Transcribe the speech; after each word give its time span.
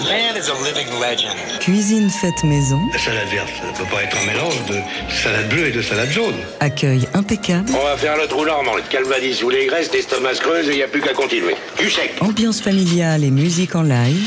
The 0.00 0.04
man 0.08 0.36
is 0.36 0.48
a 0.48 0.54
living 0.64 0.88
legend. 1.00 1.36
Cuisine 1.60 2.08
faite 2.10 2.42
maison, 2.44 2.80
La 2.92 2.98
salade 2.98 3.28
verte, 3.28 3.50
ça 3.60 3.66
ne 3.70 3.76
peut 3.76 3.94
pas 3.94 4.02
être 4.02 4.16
un 4.16 4.26
mélange 4.26 4.54
de 4.66 4.76
salade 5.22 5.48
bleue 5.50 5.66
et 5.68 5.72
de 5.72 5.82
salade 5.82 6.10
jaune. 6.10 6.34
accueil 6.60 7.06
impeccable, 7.14 7.70
On 7.78 7.84
va 7.84 7.96
faire 7.96 8.16
le 8.16 8.26
trou 8.26 8.44
normand, 8.44 8.76
le 8.76 8.82
calvadis 8.82 9.42
ou 9.42 9.50
les 9.50 9.66
graisses, 9.66 9.92
l'estomac 9.92 10.34
se 10.34 10.40
creuse 10.40 10.68
et 10.68 10.72
il 10.72 10.76
n'y 10.76 10.82
a 10.82 10.88
plus 10.88 11.02
qu'à 11.02 11.12
continuer. 11.12 11.54
Du 11.78 11.90
sec. 11.90 12.12
ambiance 12.20 12.60
familiale 12.62 13.24
et 13.24 13.30
musique 13.30 13.74
en 13.74 13.82
live. 13.82 14.26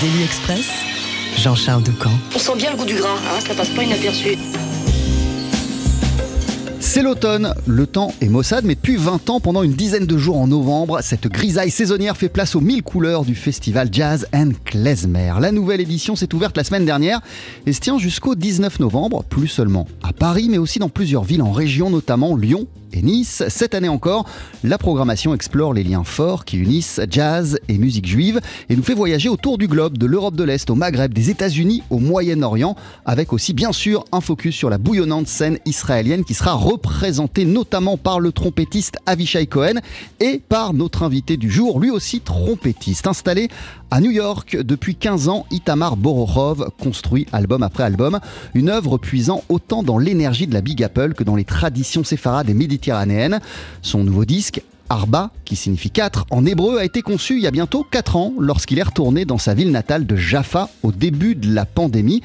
Daily 0.00 0.24
Express, 0.24 0.66
Jean-Charles 1.38 1.82
Ducamp. 1.82 2.18
On 2.34 2.38
sent 2.38 2.56
bien 2.56 2.70
le 2.70 2.76
goût 2.76 2.84
du 2.84 2.94
gras, 2.94 3.16
hein, 3.16 3.40
ça 3.46 3.54
passe 3.54 3.70
pas 3.70 3.82
inaperçu. 3.82 4.36
C'est 6.94 7.00
l'automne, 7.00 7.54
le 7.66 7.86
temps 7.86 8.12
est 8.20 8.28
maussade, 8.28 8.66
mais 8.66 8.74
depuis 8.74 8.96
20 8.96 9.30
ans, 9.30 9.40
pendant 9.40 9.62
une 9.62 9.72
dizaine 9.72 10.04
de 10.04 10.18
jours 10.18 10.36
en 10.36 10.46
novembre, 10.46 10.98
cette 11.00 11.26
grisaille 11.26 11.70
saisonnière 11.70 12.18
fait 12.18 12.28
place 12.28 12.54
aux 12.54 12.60
mille 12.60 12.82
couleurs 12.82 13.24
du 13.24 13.34
festival 13.34 13.88
Jazz 13.90 14.26
and 14.34 14.50
Klezmer. 14.66 15.32
La 15.40 15.52
nouvelle 15.52 15.80
édition 15.80 16.16
s'est 16.16 16.34
ouverte 16.34 16.54
la 16.54 16.64
semaine 16.64 16.84
dernière 16.84 17.22
et 17.64 17.72
se 17.72 17.80
tient 17.80 17.96
jusqu'au 17.96 18.34
19 18.34 18.78
novembre, 18.78 19.24
plus 19.24 19.48
seulement 19.48 19.86
à 20.02 20.12
Paris, 20.12 20.48
mais 20.50 20.58
aussi 20.58 20.80
dans 20.80 20.90
plusieurs 20.90 21.24
villes 21.24 21.40
en 21.40 21.52
région, 21.52 21.88
notamment 21.88 22.36
Lyon 22.36 22.66
et 22.92 23.02
Nice. 23.02 23.42
Cette 23.48 23.74
année 23.74 23.88
encore, 23.88 24.26
la 24.64 24.78
programmation 24.78 25.34
explore 25.34 25.74
les 25.74 25.84
liens 25.84 26.04
forts 26.04 26.44
qui 26.44 26.58
unissent 26.58 27.00
jazz 27.10 27.58
et 27.68 27.78
musique 27.78 28.06
juive 28.06 28.40
et 28.68 28.76
nous 28.76 28.82
fait 28.82 28.94
voyager 28.94 29.28
autour 29.28 29.58
du 29.58 29.68
globe, 29.68 29.98
de 29.98 30.06
l'Europe 30.06 30.36
de 30.36 30.44
l'Est 30.44 30.68
au 30.70 30.74
Maghreb, 30.74 31.12
des 31.12 31.30
États-Unis 31.30 31.82
au 31.90 31.98
Moyen-Orient, 31.98 32.76
avec 33.04 33.32
aussi 33.32 33.52
bien 33.52 33.72
sûr 33.72 34.04
un 34.12 34.20
focus 34.20 34.54
sur 34.54 34.70
la 34.70 34.78
bouillonnante 34.78 35.26
scène 35.26 35.58
israélienne 35.66 36.24
qui 36.24 36.34
sera 36.34 36.54
représentée 36.54 37.44
notamment 37.44 37.96
par 37.96 38.20
le 38.20 38.32
trompettiste 38.32 38.96
Avishai 39.06 39.46
Cohen 39.46 39.80
et 40.20 40.40
par 40.48 40.74
notre 40.74 41.02
invité 41.02 41.36
du 41.36 41.50
jour, 41.50 41.80
lui 41.80 41.90
aussi 41.90 42.20
trompettiste. 42.20 43.06
Installé 43.06 43.48
à 43.92 44.00
New 44.00 44.10
York 44.10 44.56
depuis 44.56 44.94
15 44.94 45.28
ans, 45.28 45.44
Itamar 45.50 45.98
Borochov 45.98 46.70
construit 46.82 47.26
album 47.30 47.62
après 47.62 47.82
album 47.82 48.20
une 48.54 48.70
œuvre 48.70 48.96
puisant 48.96 49.44
autant 49.50 49.82
dans 49.82 49.98
l'énergie 49.98 50.46
de 50.46 50.54
la 50.54 50.62
Big 50.62 50.82
Apple 50.82 51.12
que 51.12 51.22
dans 51.22 51.36
les 51.36 51.44
traditions 51.44 52.02
séfarades 52.02 52.48
et 52.48 52.54
méditerranéennes. 52.54 53.40
Son 53.82 54.02
nouveau 54.02 54.24
disque, 54.24 54.62
Arba, 54.88 55.30
qui 55.44 55.56
signifie 55.56 55.90
4 55.90 56.24
en 56.30 56.46
hébreu, 56.46 56.78
a 56.78 56.86
été 56.86 57.02
conçu 57.02 57.36
il 57.36 57.42
y 57.42 57.46
a 57.46 57.50
bientôt 57.50 57.84
4 57.90 58.16
ans 58.16 58.32
lorsqu'il 58.38 58.78
est 58.78 58.82
retourné 58.82 59.26
dans 59.26 59.36
sa 59.36 59.52
ville 59.52 59.70
natale 59.70 60.06
de 60.06 60.16
Jaffa 60.16 60.70
au 60.82 60.90
début 60.90 61.34
de 61.34 61.54
la 61.54 61.66
pandémie. 61.66 62.22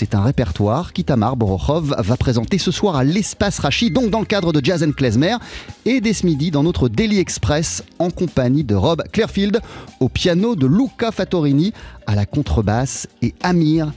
C'est 0.00 0.14
un 0.14 0.22
répertoire 0.22 0.92
qu'Itamar 0.92 1.36
Borochov 1.36 1.92
va 1.98 2.16
présenter 2.16 2.56
ce 2.56 2.70
soir 2.70 2.94
à 2.94 3.02
l'Espace 3.02 3.58
Rachi, 3.58 3.90
donc 3.90 4.10
dans 4.10 4.20
le 4.20 4.26
cadre 4.26 4.52
de 4.52 4.64
Jazz 4.64 4.84
and 4.84 4.92
Klezmer, 4.92 5.38
et 5.86 6.00
dès 6.00 6.12
ce 6.12 6.24
midi 6.24 6.52
dans 6.52 6.62
notre 6.62 6.88
Daily 6.88 7.18
Express 7.18 7.82
en 7.98 8.08
compagnie 8.08 8.62
de 8.62 8.76
Rob 8.76 9.02
Clearfield 9.10 9.60
au 9.98 10.08
piano, 10.08 10.54
de 10.54 10.68
Luca 10.68 11.10
Fattorini 11.10 11.72
à 12.06 12.14
la 12.14 12.26
contrebasse 12.26 13.08
et 13.22 13.34
Amir 13.42 13.92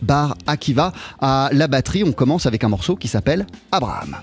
Bar 0.00 0.36
Akiva 0.46 0.92
à 1.20 1.50
la 1.52 1.66
batterie. 1.66 2.04
On 2.04 2.12
commence 2.12 2.46
avec 2.46 2.62
un 2.62 2.68
morceau 2.68 2.94
qui 2.94 3.08
s'appelle. 3.08 3.44
Abraham 3.72 4.18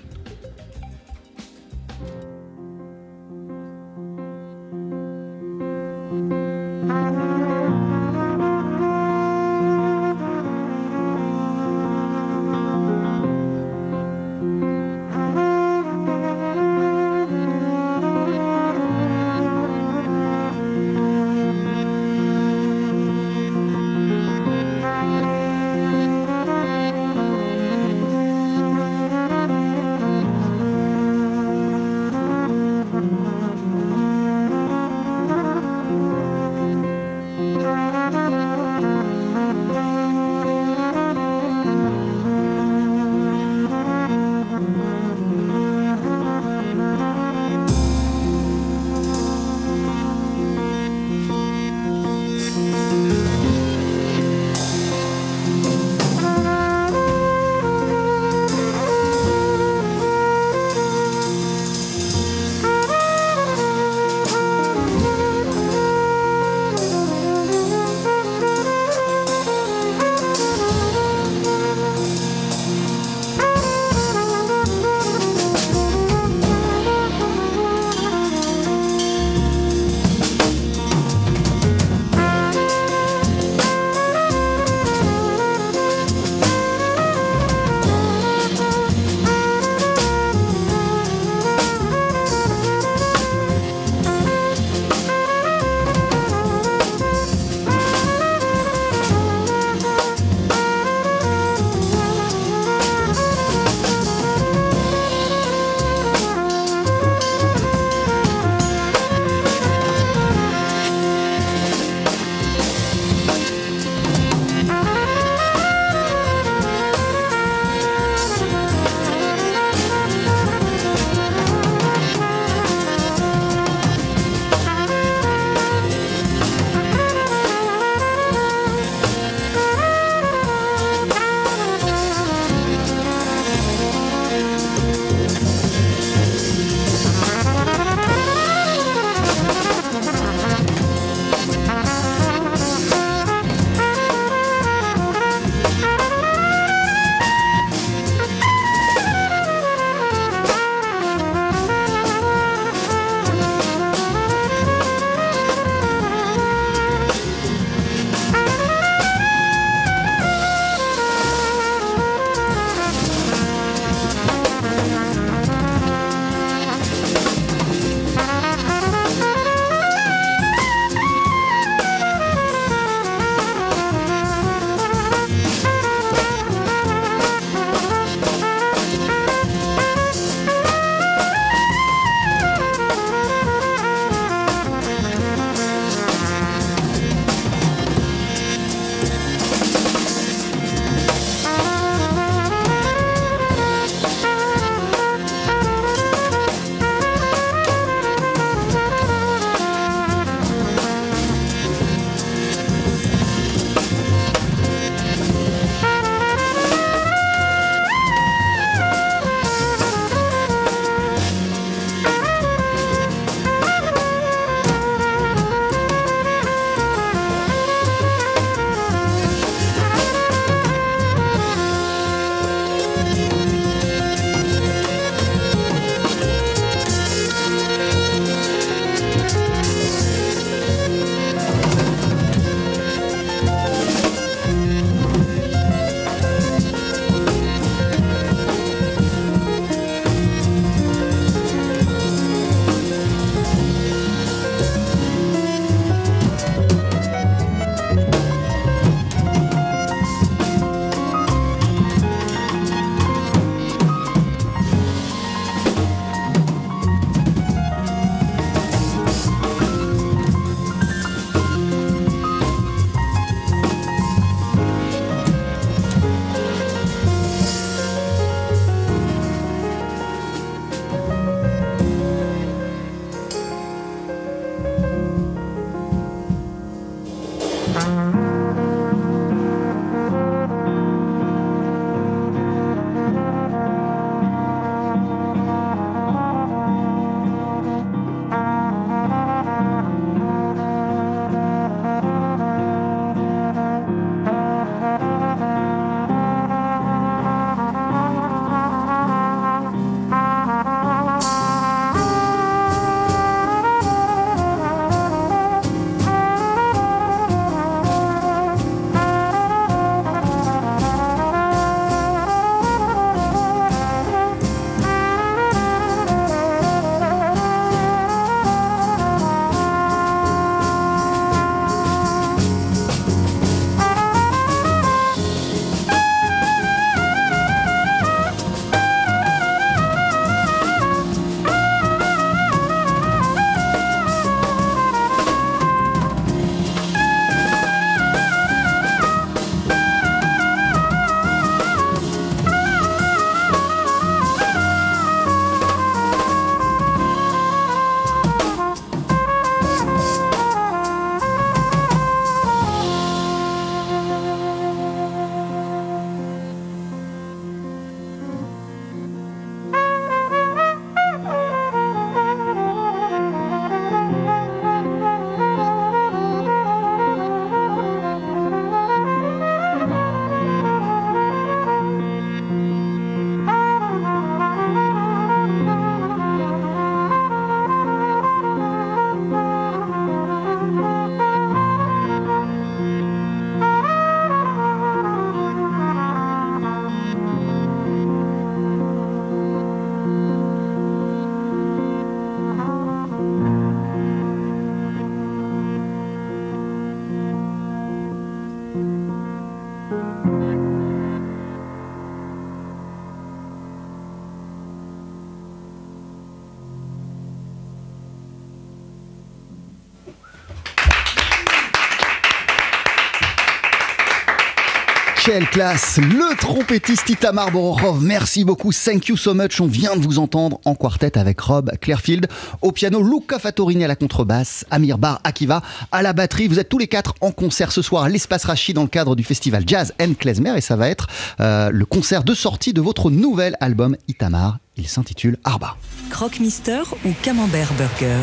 quelle 415.39 415.49
classe 415.49 415.97
Le 415.97 416.35
trompettiste 416.35 417.09
Itamar 417.09 417.51
Borochov, 417.51 418.03
merci 418.03 418.43
beaucoup, 418.43 418.73
thank 418.73 419.07
you 419.07 419.15
so 419.15 419.33
much. 419.33 419.61
On 419.61 419.67
vient 419.67 419.95
de 419.95 420.03
vous 420.03 420.19
entendre 420.19 420.59
en 420.65 420.75
quartet 420.75 421.17
avec 421.17 421.39
Rob 421.39 421.71
Clairfield, 421.79 422.27
au 422.61 422.73
piano 422.73 423.01
Luca 423.01 423.39
Fattorini 423.39 423.85
à 423.85 423.87
la 423.87 423.95
contrebasse, 423.95 424.65
Amir 424.69 424.97
Bar 424.97 425.21
Akiva 425.23 425.61
à 425.93 426.01
la 426.01 426.11
batterie. 426.11 426.49
Vous 426.49 426.59
êtes 426.59 426.67
tous 426.67 426.77
les 426.77 426.87
quatre 426.87 427.13
en 427.21 427.31
concert 427.31 427.71
ce 427.71 427.81
soir 427.81 428.03
à 428.03 428.09
l'Espace 428.09 428.43
Rachi 428.43 428.73
dans 428.73 428.81
le 428.81 428.89
cadre 428.89 429.15
du 429.15 429.23
festival 429.23 429.63
Jazz 429.65 429.93
and 430.01 430.15
Klezmer 430.19 430.57
et 430.57 430.61
ça 430.61 430.75
va 430.75 430.89
être 430.89 431.07
euh, 431.39 431.69
le 431.71 431.85
concert 431.85 432.25
de 432.25 432.33
sortie 432.33 432.73
de 432.73 432.81
votre 432.81 433.09
nouvel 433.09 433.55
album 433.61 433.95
Itamar. 434.09 434.57
Il 434.75 434.89
s'intitule 434.89 435.37
Arba. 435.45 435.77
Croque 436.09 436.41
Mister 436.41 436.81
ou 437.05 437.13
Camembert 437.21 437.71
Burger? 437.75 438.19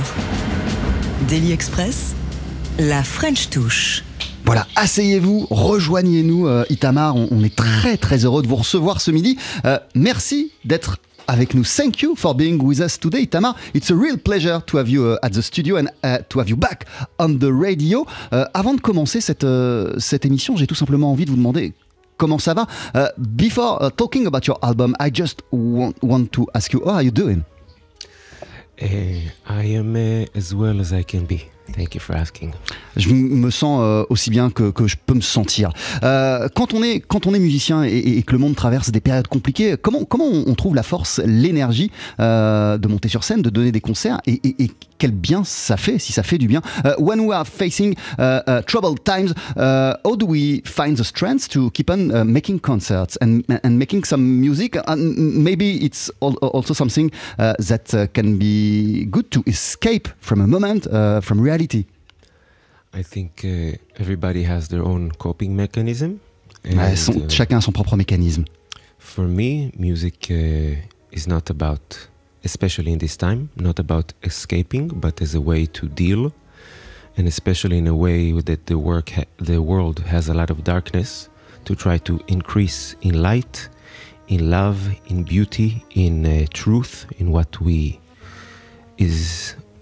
Daily 1.29 1.53
Express, 1.53 2.15
la 2.79 3.03
French 3.03 3.49
touche. 3.49 4.05
Voilà, 4.47 4.69
asseyez-vous, 4.77 5.49
rejoignez-nous, 5.51 6.47
euh, 6.47 6.65
Itamar. 6.71 7.17
On, 7.17 7.43
est 7.43 7.55
très 7.55 7.97
très 7.97 8.25
heureux 8.25 8.43
de 8.43 8.47
vous 8.47 8.55
recevoir 8.55 9.01
ce 9.01 9.11
midi. 9.11 9.37
Euh, 9.65 9.77
merci 9.97 10.53
d'être 10.65 10.99
avec 11.27 11.53
nous. 11.55 11.65
Thank 11.65 12.01
you 12.03 12.15
for 12.15 12.37
being 12.37 12.63
with 12.63 12.79
us 12.79 13.01
today, 13.01 13.23
Itamar. 13.23 13.57
It's 13.75 13.91
a 13.91 13.95
real 13.95 14.17
pleasure 14.17 14.61
to 14.65 14.79
have 14.79 14.89
you 14.89 15.03
uh, 15.03 15.17
at 15.23 15.31
the 15.31 15.41
studio 15.41 15.79
and 15.79 15.87
uh, 16.05 16.19
to 16.29 16.39
have 16.39 16.49
you 16.49 16.57
back 16.57 16.85
on 17.19 17.39
the 17.41 17.51
radio. 17.51 18.07
Uh, 18.33 18.45
avant 18.55 18.75
de 18.75 18.81
commencer 18.81 19.21
cette, 19.21 19.45
cette 19.99 20.25
émission, 20.25 20.57
j'ai 20.57 20.69
tout 20.69 20.77
simplement 20.77 21.11
envie 21.11 21.25
de 21.25 21.31
vous 21.31 21.37
demander 21.37 21.73
comment 22.17 22.39
ça 22.39 22.55
va. 22.55 22.69
before 23.19 23.91
talking 23.97 24.29
about 24.29 24.47
your 24.47 24.59
album, 24.63 24.95
I 25.01 25.11
just 25.13 25.43
want, 25.51 25.95
want 26.03 26.27
to 26.31 26.47
ask 26.55 26.73
you, 26.73 26.83
how 26.85 26.95
are 26.95 27.03
you 27.03 27.11
doing? 27.11 27.43
Uh, 28.81 29.29
I 29.49 29.75
am 29.77 29.97
as 30.37 30.55
well 30.55 30.81
as 30.81 30.93
I 30.93 31.03
can 31.03 31.27
be. 31.27 31.51
Thank 31.75 31.95
you 31.95 32.01
for 32.01 32.17
asking. 32.17 32.53
Je 32.97 33.11
me 33.11 33.51
sens 33.51 33.81
euh, 33.83 34.05
aussi 34.09 34.31
bien 34.31 34.51
que, 34.51 34.73
je 34.87 34.97
peux 35.05 35.15
me 35.15 35.21
sentir. 35.21 35.71
Euh, 36.03 36.49
quand, 36.55 36.75
on 36.75 36.83
est, 36.83 37.01
quand 37.01 37.27
on 37.27 37.35
est 37.35 37.39
musicien 37.39 37.83
et, 37.83 38.23
que 38.23 38.33
le 38.33 38.39
monde 38.39 38.57
traverse 38.57 38.91
des 38.91 39.01
périodes 39.01 39.29
compliquées, 39.29 39.77
comment, 39.81 40.05
comment 40.05 40.25
on 40.25 40.55
trouve 40.55 40.75
la 40.75 40.83
force, 40.83 41.21
l'énergie 41.25 41.91
euh, 42.21 42.79
de 42.79 42.89
monter 42.89 43.09
sur 43.09 43.25
scène, 43.25 43.43
de 43.43 43.51
donner 43.51 43.73
des 43.73 43.81
concerts 43.81 44.21
et, 44.27 44.41
quel 44.99 45.13
bien 45.13 45.45
ça 45.45 45.77
fait, 45.77 45.99
si 45.99 46.13
ça 46.13 46.23
fait 46.23 46.39
du 46.39 46.47
bien 46.49 46.63
uh, 46.85 46.95
When 46.99 47.21
we 47.21 47.35
are 47.35 47.47
facing 47.47 47.95
uh, 48.19 48.41
uh, 48.47 48.63
troubled 48.63 49.05
times, 49.05 49.35
how 49.57 50.17
do 50.17 50.27
we 50.27 50.63
find 50.65 50.97
the 50.97 51.05
strength 51.05 51.49
to 51.51 51.71
keep 51.71 51.91
on 51.91 52.25
making 52.25 52.61
concerts 52.61 53.17
and, 53.21 53.43
and 53.63 53.79
making 53.79 54.05
some 54.05 54.23
music? 54.23 54.77
And 54.87 55.15
maybe 55.17 55.85
it's 55.85 56.11
also 56.21 56.75
something 56.75 57.11
that 57.39 58.11
can 58.13 58.39
be 58.39 59.07
good 59.11 59.31
to 59.33 59.43
escape 59.47 60.09
from 60.21 60.41
a 60.41 60.47
moment, 60.47 60.87
from 61.25 61.41
reality. 61.41 61.85
I 62.97 63.03
think 63.03 63.45
uh, 63.45 63.77
everybody 63.99 64.43
has 64.45 64.69
their 64.69 64.83
own 64.83 65.11
coping 65.19 65.55
mechanism. 65.55 66.19
Son, 66.95 67.23
uh, 67.23 67.29
chacun 67.29 67.59
a 67.59 67.61
son 67.61 67.73
propre 67.73 67.95
mécanisme. 67.95 68.47
For 68.99 69.27
me, 69.27 69.71
music 69.79 70.29
uh, 70.31 70.77
is 71.13 71.27
not 71.27 71.51
about, 71.51 72.09
especially 72.51 72.93
in 72.93 72.99
this 72.99 73.17
time, 73.17 73.51
not 73.57 73.79
about 73.79 74.09
escaping, 74.23 74.87
but 75.05 75.21
as 75.21 75.35
a 75.35 75.41
way 75.51 75.67
to 75.79 75.85
deal, 76.05 76.23
and 77.17 77.27
especially 77.35 77.79
in 77.83 77.89
a 77.89 77.97
way 78.07 78.21
that 78.51 78.67
the 78.71 78.79
work, 78.79 79.09
the 79.51 79.61
world 79.71 79.99
has 80.15 80.29
a 80.29 80.35
lot 80.41 80.49
of 80.55 80.59
darkness, 80.75 81.29
to 81.67 81.75
try 81.75 81.99
to 81.99 82.15
increase 82.29 82.95
in 83.03 83.15
light, 83.31 83.69
in 84.29 84.51
love, 84.59 84.79
in 85.11 85.25
beauty, 85.25 85.85
in 86.05 86.15
uh, 86.25 86.47
truth, 86.63 86.95
in 87.21 87.27
what 87.37 87.61
we 87.61 87.79
is 88.99 89.21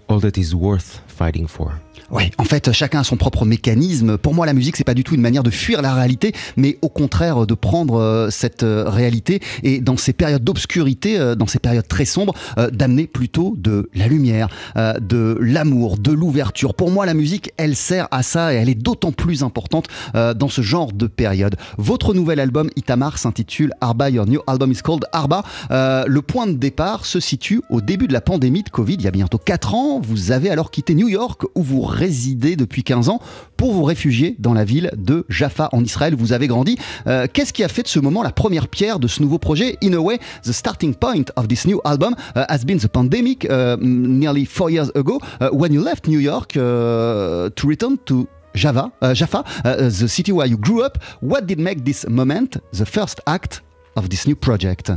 all 0.08 0.20
that 0.20 0.36
is 0.44 0.54
worth 0.54 0.90
fighting 1.14 1.46
for. 1.46 1.72
Oui, 2.10 2.30
en 2.38 2.44
fait, 2.44 2.72
chacun 2.72 3.00
a 3.00 3.04
son 3.04 3.16
propre 3.16 3.44
mécanisme. 3.44 4.18
Pour 4.18 4.34
moi, 4.34 4.46
la 4.46 4.52
musique, 4.52 4.76
c'est 4.76 4.84
pas 4.84 4.94
du 4.94 5.04
tout 5.04 5.14
une 5.14 5.20
manière 5.20 5.42
de 5.42 5.50
fuir 5.50 5.80
la 5.80 5.94
réalité, 5.94 6.32
mais 6.56 6.78
au 6.82 6.88
contraire 6.88 7.46
de 7.46 7.54
prendre 7.54 7.94
euh, 7.94 8.30
cette 8.30 8.62
euh, 8.62 8.88
réalité 8.88 9.40
et 9.62 9.80
dans 9.80 9.96
ces 9.96 10.12
périodes 10.12 10.44
d'obscurité, 10.44 11.18
euh, 11.18 11.34
dans 11.34 11.46
ces 11.46 11.58
périodes 11.58 11.88
très 11.88 12.04
sombres, 12.04 12.34
d'amener 12.72 13.06
plutôt 13.06 13.54
de 13.56 13.88
la 13.94 14.06
lumière, 14.06 14.48
de 14.76 15.38
l'amour, 15.40 15.98
de 15.98 16.12
l'ouverture. 16.12 16.74
Pour 16.74 16.90
moi, 16.90 17.06
la 17.06 17.14
musique, 17.14 17.52
elle 17.56 17.76
sert 17.76 18.08
à 18.10 18.22
ça 18.22 18.52
et 18.52 18.56
elle 18.56 18.68
est 18.68 18.74
d'autant 18.74 19.12
plus 19.12 19.42
importante 19.42 19.88
dans 20.14 20.48
ce 20.48 20.62
genre 20.62 20.92
de 20.92 21.06
période. 21.06 21.56
Votre 21.78 22.14
nouvel 22.14 22.40
album, 22.40 22.70
Itamar, 22.76 23.18
s'intitule 23.18 23.72
Arba. 23.80 24.10
Your 24.10 24.26
new 24.26 24.40
album 24.46 24.72
is 24.72 24.80
called 24.82 25.04
Arba. 25.12 25.42
le 25.70 26.20
point 26.20 26.46
de 26.46 26.54
départ 26.54 27.06
se 27.06 27.20
situe 27.20 27.60
au 27.70 27.80
début 27.80 28.06
de 28.06 28.12
la 28.12 28.20
pandémie 28.20 28.62
de 28.62 28.70
Covid, 28.70 28.94
il 28.94 29.02
y 29.02 29.08
a 29.08 29.12
bientôt 29.12 29.38
4 29.38 29.74
ans. 29.74 30.00
Vous 30.00 30.32
avez 30.32 30.50
alors 30.50 30.70
quitté 30.70 30.94
New 30.94 31.03
York 31.08 31.42
où 31.54 31.62
vous 31.62 31.82
résidez 31.82 32.56
depuis 32.56 32.82
15 32.82 33.08
ans 33.08 33.20
pour 33.56 33.72
vous 33.72 33.84
réfugier 33.84 34.36
dans 34.38 34.54
la 34.54 34.64
ville 34.64 34.90
de 34.96 35.24
Jaffa 35.28 35.68
en 35.72 35.82
Israël. 35.82 36.14
Vous 36.16 36.32
avez 36.32 36.46
grandi. 36.46 36.76
Euh, 37.06 37.26
Qu'est-ce 37.32 37.52
qui 37.52 37.64
a 37.64 37.68
fait 37.68 37.82
de 37.82 37.88
ce 37.88 37.98
moment 37.98 38.22
la 38.22 38.32
première 38.32 38.68
pierre 38.68 38.98
de 38.98 39.08
ce 39.08 39.22
nouveau 39.22 39.38
projet? 39.38 39.76
In 39.82 39.92
a 39.92 39.98
way, 39.98 40.18
the 40.42 40.52
starting 40.52 40.94
point 40.94 41.24
of 41.36 41.48
this 41.48 41.66
new 41.66 41.80
album 41.84 42.14
uh, 42.36 42.44
has 42.48 42.64
been 42.64 42.78
the 42.78 42.88
pandemic 42.88 43.46
uh, 43.46 43.76
nearly 43.80 44.44
four 44.44 44.70
years 44.70 44.90
ago 44.94 45.20
uh, 45.40 45.48
when 45.52 45.72
you 45.72 45.82
left 45.82 46.06
New 46.06 46.20
York 46.20 46.52
to 46.52 47.66
return 47.66 47.98
to 48.06 48.26
Java, 48.54 48.92
Jaffa, 49.14 49.42
the 49.64 50.08
city 50.08 50.30
where 50.30 50.46
you 50.46 50.56
grew 50.56 50.82
up. 50.84 50.98
What 51.20 51.46
did 51.46 51.58
make 51.58 51.84
this 51.84 52.06
moment 52.08 52.56
the 52.72 52.86
first 52.86 53.20
act 53.26 53.62
of 53.96 54.10
this 54.10 54.26
new 54.26 54.36
project? 54.36 54.90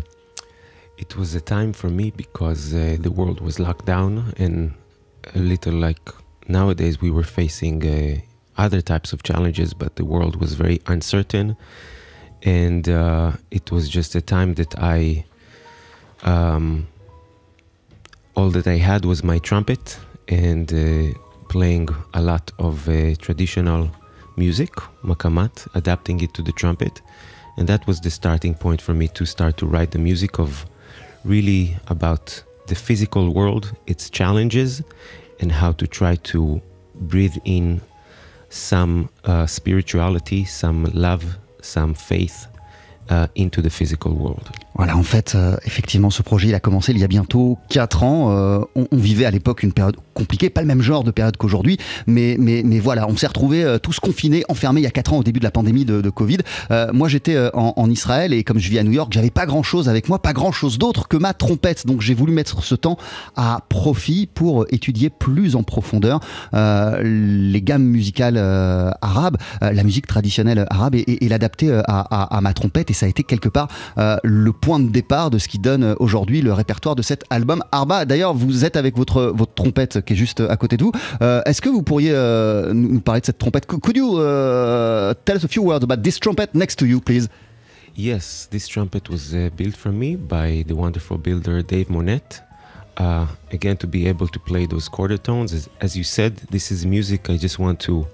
It 0.98 1.16
was 1.16 1.36
a 1.36 1.42
time 1.42 1.74
for 1.74 1.90
me 1.90 2.12
because 2.12 2.74
uh, 2.74 2.98
the 3.00 3.12
world 3.12 3.40
was 3.40 3.60
locked 3.60 3.86
down 3.86 4.34
and 4.38 4.74
a 5.36 5.40
little 5.40 5.74
like 5.74 6.10
nowadays 6.48 7.02
we 7.02 7.12
were 7.12 7.24
facing 7.24 7.86
uh, 7.86 8.20
other 8.58 8.82
types 8.82 9.14
of 9.14 9.24
challenges, 9.24 9.74
but 9.74 9.96
the 9.96 10.06
world 10.06 10.36
was 10.38 10.54
very 10.54 10.82
uncertain, 10.88 11.56
and 12.44 12.88
uh, 12.90 13.32
it 13.52 13.72
was 13.72 13.90
just 13.90 14.16
a 14.16 14.22
time 14.22 14.56
that 14.56 14.78
I. 14.80 15.26
Um, 16.24 16.88
all 18.36 18.50
that 18.52 18.68
I 18.68 18.78
had 18.78 19.04
was 19.04 19.24
my 19.24 19.40
trumpet 19.40 19.98
and 20.28 20.72
uh, 20.72 21.18
playing 21.50 21.90
a 22.14 22.22
lot 22.22 22.52
of 22.60 22.88
uh, 22.88 23.16
traditional 23.16 23.90
music, 24.36 24.76
makamat, 25.04 25.68
adapting 25.74 26.22
it 26.22 26.36
to 26.36 26.44
the 26.44 26.52
trumpet. 26.52 27.02
And 27.58 27.68
that 27.68 27.88
was 27.88 28.00
the 28.00 28.12
starting 28.12 28.54
point 28.54 28.80
for 28.80 28.94
me 28.94 29.08
to 29.10 29.26
start 29.26 29.58
to 29.58 29.66
write 29.66 29.90
the 29.90 29.98
music 29.98 30.38
of 30.38 30.68
really 31.26 31.78
about 31.88 32.44
the 32.68 32.76
physical 32.76 33.34
world, 33.34 33.76
its 33.88 34.10
challenges, 34.10 34.84
and 35.40 35.52
how 35.52 35.72
to 35.74 35.88
try 35.88 36.16
to 36.16 36.62
breathe 36.96 37.38
in 37.46 37.82
some 38.50 39.10
uh, 39.24 39.46
spirituality, 39.46 40.46
some 40.46 40.86
love, 40.94 41.38
some 41.62 41.94
faith 41.94 42.48
into 43.38 43.62
the 43.62 43.70
physical 43.70 44.12
world. 44.14 44.48
Voilà, 44.78 44.96
en 44.96 45.04
fait, 45.04 45.34
euh, 45.34 45.58
effectivement, 45.66 46.12
ce 46.12 46.22
projet, 46.22 46.50
il 46.50 46.56
a 46.56 46.60
commencé 46.60 46.92
il 46.92 47.00
y 47.00 47.04
a 47.04 47.08
bientôt 47.08 47.58
4 47.70 48.04
ans. 48.04 48.32
Euh, 48.32 48.60
on, 48.76 48.88
on, 48.92 48.98
vivait 48.98 49.26
à 49.26 49.32
l'époque 49.32 49.64
une 49.64 49.74
période 49.74 49.98
compliquée, 50.18 50.50
pas 50.50 50.62
le 50.62 50.68
même 50.68 50.82
genre 50.82 51.04
de 51.04 51.12
période 51.12 51.38
qu'aujourd'hui, 51.38 51.78
mais, 52.08 52.36
mais, 52.40 52.64
mais 52.66 52.80
voilà, 52.80 53.08
on 53.08 53.16
s'est 53.16 53.28
retrouvés 53.28 53.64
euh, 53.64 53.78
tous 53.78 54.00
confinés, 54.00 54.44
enfermés 54.50 54.82
il 54.82 54.84
y 54.84 54.88
a 54.88 54.92
4 54.92 55.14
ans 55.14 55.18
au 55.18 55.24
début 55.24 55.40
de 55.40 55.44
la 55.44 55.52
pandémie 55.52 55.86
de, 55.86 56.02
de 56.02 56.10
Covid. 56.10 56.40
Euh, 56.72 56.92
moi, 56.92 57.08
j'étais 57.08 57.36
euh, 57.36 57.50
en, 57.54 57.74
en, 57.76 57.90
Israël 57.90 58.34
et 58.34 58.44
comme 58.44 58.60
je 58.60 58.70
vis 58.70 58.80
à 58.80 58.84
New 58.84 58.92
York, 58.92 59.12
j'avais 59.14 59.30
pas 59.30 59.46
grand 59.46 59.64
chose 59.64 59.90
avec 59.90 60.10
moi, 60.10 60.20
pas 60.22 60.34
grand 60.34 60.52
chose 60.52 60.78
d'autre 60.80 61.08
que 61.08 61.18
ma 61.18 61.34
trompette. 61.34 61.86
Donc, 61.86 62.02
j'ai 62.02 62.16
voulu 62.16 62.34
mettre 62.34 62.64
ce 62.64 62.74
temps 62.76 62.98
à 63.36 63.62
profit 63.70 64.28
pour 64.32 64.66
étudier 64.70 65.10
plus 65.10 65.56
en 65.56 65.64
profondeur 65.64 66.20
les 66.54 67.62
gammes 67.62 67.84
musicales 67.84 68.38
arabes, 69.02 69.38
la 69.62 69.84
musique 69.84 70.08
traditionnelle 70.08 70.66
arabe 70.70 70.96
et, 70.96 71.00
et, 71.00 71.26
et 71.26 71.30
l'adapter 71.30 71.72
à, 71.72 72.00
à, 72.00 72.38
à, 72.38 72.42
ma 72.42 72.54
trompette. 72.54 72.90
Et 72.90 72.94
ça 72.98 73.06
a 73.06 73.10
été 73.10 73.24
quelque 73.24 73.50
part 73.50 73.68
le 74.24 74.52
point 74.52 74.80
de 74.80 74.90
départ 74.90 75.30
de 75.30 75.38
ce 75.38 75.48
qui 75.48 75.60
donne 75.60 75.96
aujourd'hui 76.00 76.42
le 76.42 76.54
répertoire 76.54 76.96
de 76.96 77.02
cet 77.02 77.24
album 77.30 77.64
Arba. 77.72 78.06
D'ailleurs, 78.06 78.34
vous 78.34 78.66
êtes 78.66 78.76
avec 78.76 78.98
votre, 78.98 79.34
votre 79.36 79.54
trompette 79.54 80.04
qui 80.04 80.14
est 80.14 80.16
juste 80.16 80.42
à 80.42 80.58
côté 80.58 80.78
de 80.78 80.84
vous. 80.84 80.92
Euh, 81.22 81.42
Est-ce 81.46 81.62
que 81.62 81.70
vous 81.70 81.84
pourriez 81.84 82.12
euh, 82.14 82.74
nous 82.74 83.00
parler 83.00 83.22
de 83.22 83.26
cette 83.26 83.38
trompette? 83.38 83.66
Could 83.66 83.98
you 83.98 84.18
uh, 84.18 85.14
tell 85.26 85.38
us 85.38 85.44
a 85.44 85.48
few 85.48 85.64
words 85.64 85.84
about 85.84 86.02
this 86.02 86.20
trumpet 86.20 86.50
next 86.54 86.78
to 86.80 86.86
you, 86.86 87.00
please? 87.00 87.30
Yes, 87.96 88.48
this 88.52 88.68
trumpet 88.68 89.10
was 89.10 89.34
uh, 89.34 89.50
built 89.56 89.76
for 89.76 89.92
me 89.92 90.16
by 90.16 90.64
the 90.68 90.74
wonderful 90.74 91.18
builder 91.18 91.64
Dave 91.64 91.90
Monette. 91.90 92.44
Uh, 92.98 93.28
again, 93.52 93.78
to 93.78 93.88
be 93.88 94.08
able 94.08 94.28
to 94.28 94.40
play 94.40 94.66
those 94.66 94.90
quarter 94.90 95.18
tones, 95.18 95.54
as, 95.54 95.70
as, 95.82 95.96
you 95.96 96.04
said, 96.04 96.36
this 96.50 96.72
is 96.72 96.86
music. 96.86 97.30
I 97.30 97.38
just 97.38 97.60
want 97.60 97.80
to 97.82 98.08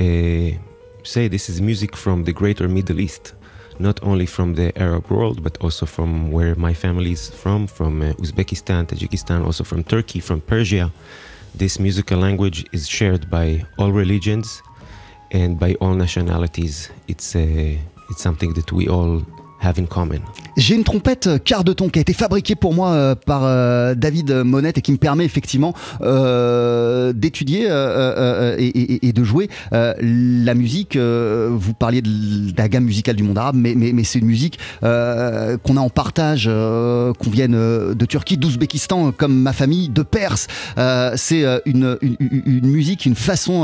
uh, 0.00 0.56
say 1.02 1.28
this 1.28 1.48
is 1.48 1.60
music 1.60 1.96
from 1.96 2.24
the 2.24 2.32
greater 2.32 2.68
Middle 2.68 3.00
East. 3.00 3.34
Not 3.78 4.02
only 4.02 4.26
from 4.26 4.54
the 4.54 4.76
Arab 4.78 5.10
world, 5.10 5.42
but 5.42 5.56
also 5.60 5.86
from 5.86 6.30
where 6.30 6.54
my 6.54 6.74
family 6.74 7.12
is 7.12 7.30
from, 7.30 7.66
from 7.66 8.02
uh, 8.02 8.12
Uzbekistan, 8.14 8.86
Tajikistan, 8.86 9.44
also 9.44 9.64
from 9.64 9.84
Turkey, 9.84 10.20
from 10.20 10.40
Persia. 10.40 10.92
This 11.54 11.78
musical 11.78 12.18
language 12.18 12.66
is 12.72 12.88
shared 12.88 13.30
by 13.30 13.64
all 13.78 13.92
religions 13.92 14.62
and 15.30 15.58
by 15.58 15.74
all 15.80 15.94
nationalities. 15.94 16.90
It's, 17.08 17.36
uh, 17.36 17.76
it's 18.10 18.22
something 18.22 18.54
that 18.54 18.72
we 18.72 18.88
all 18.88 19.22
J'ai 20.56 20.76
une 20.76 20.84
trompette 20.84 21.42
quart 21.42 21.64
de 21.64 21.72
ton 21.72 21.88
qui 21.88 21.98
a 21.98 22.02
été 22.02 22.12
fabriquée 22.12 22.54
pour 22.54 22.74
moi 22.74 22.90
euh, 22.90 23.14
par 23.14 23.42
euh, 23.44 23.94
David 23.94 24.30
Monette 24.30 24.78
et 24.78 24.82
qui 24.82 24.92
me 24.92 24.98
permet 24.98 25.24
effectivement 25.24 25.74
euh, 26.02 27.12
d'étudier 27.12 27.64
et, 27.64 29.12
de 29.12 29.24
jouer 29.24 29.48
la 29.72 30.54
musique. 30.54 30.96
vous 30.96 31.74
parliez 31.74 32.02
de, 32.02 32.56
la 32.56 32.68
gamme 32.68 32.84
musicale 32.84 33.16
du 33.16 33.22
monde 33.22 33.38
arabe, 33.38 33.56
mais, 33.56 34.04
c'est 34.04 34.18
une 34.18 34.26
musique 34.26 34.58
qu'on 34.80 35.76
a 35.76 35.80
en 35.80 35.88
partage, 35.88 36.46
qu'on 36.46 37.30
vienne 37.30 37.52
de 37.94 38.06
Turquie, 38.06 38.36
d'Ouzbékistan, 38.36 39.12
comme 39.12 39.34
ma 39.34 39.52
famille, 39.52 39.88
de 39.88 40.02
Perse. 40.02 40.46
c'est 41.16 41.44
une, 41.64 41.96
musique, 42.62 43.06
une 43.06 43.14
façon 43.14 43.62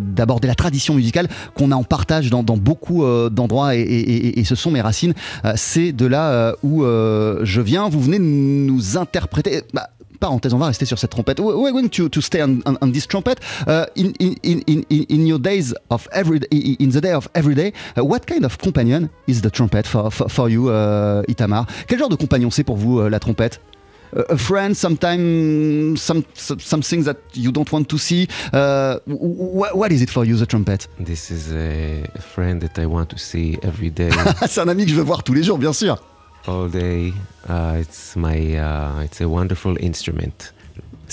d'aborder 0.00 0.48
la 0.48 0.54
tradition 0.54 0.94
musicale 0.94 1.28
qu'on 1.54 1.72
a 1.72 1.76
en 1.76 1.84
partage 1.84 2.30
dans, 2.30 2.42
beaucoup 2.42 3.04
d'endroits 3.30 3.74
et, 3.74 4.42
ce 4.44 4.54
sont 4.54 4.70
mes 4.70 4.82
racines. 4.84 5.14
c'est 5.56 5.92
de 5.92 6.06
là 6.06 6.54
où 6.62 6.84
je 6.84 7.60
viens. 7.60 7.88
Vous 7.88 8.00
venez 8.00 8.18
nous 8.18 8.96
interpréter. 8.96 9.62
Bah, 9.72 9.88
parenthèse, 10.24 10.54
on 10.54 10.58
va 10.58 10.66
rester 10.66 10.86
sur 10.86 10.98
cette 10.98 11.10
trompette. 11.10 11.38
We're 11.38 11.72
going 11.72 11.88
to, 11.88 12.20
stay 12.20 12.42
on, 12.42 12.90
this 12.92 13.06
trumpet? 13.06 13.36
In, 13.96 15.26
your 15.26 15.38
days 15.38 15.74
of 15.90 16.08
every 16.12 16.40
in 16.50 16.90
the 16.90 17.00
day 17.00 17.12
of 17.12 17.28
every 17.34 17.54
day, 17.54 17.72
uh, 17.98 18.04
what 18.04 18.20
kind 18.26 18.44
of 18.44 18.56
companion 18.56 19.10
is 19.26 19.42
the 19.42 19.50
trumpet 19.50 19.86
for, 19.86 20.10
for, 20.10 20.48
you, 20.48 20.70
uh, 20.70 21.22
Itamar? 21.28 21.66
Quel 21.86 21.98
genre 21.98 22.08
de 22.08 22.16
compagnon 22.16 22.50
c'est 22.50 22.64
pour 22.64 22.76
vous 22.76 23.06
la 23.08 23.18
trompette? 23.20 23.60
A 24.14 24.36
friend, 24.38 24.76
sometimes 24.76 26.00
some, 26.00 26.24
some 26.34 26.82
things 26.82 27.04
that 27.06 27.18
you 27.32 27.50
don't 27.50 27.70
want 27.72 27.88
to 27.88 27.98
see. 27.98 28.28
Uh, 28.52 28.98
what, 29.06 29.76
what 29.76 29.92
is 29.92 30.02
it 30.02 30.10
for 30.10 30.24
you, 30.24 30.36
the 30.36 30.46
trumpet? 30.46 30.86
This 30.98 31.30
is 31.30 31.52
a 31.52 32.04
friend 32.20 32.60
that 32.60 32.78
I 32.78 32.86
want 32.86 33.10
to 33.10 33.18
see 33.18 33.58
every 33.62 33.90
day. 33.90 34.10
C'est 34.46 34.60
un 34.60 34.68
ami 34.68 34.84
que 34.84 34.90
je 34.90 34.96
veux 34.96 35.02
voir 35.04 35.22
tous 35.22 35.34
les 35.34 35.42
jours, 35.42 35.58
bien 35.58 35.72
sûr. 35.72 35.98
all 36.46 36.68
day. 36.68 37.12
Uh, 37.48 37.78
it's 37.80 38.16
my 38.16 38.56
uh, 38.56 39.00
it's 39.02 39.20
a 39.20 39.28
wonderful 39.28 39.76
instrument. 39.80 40.52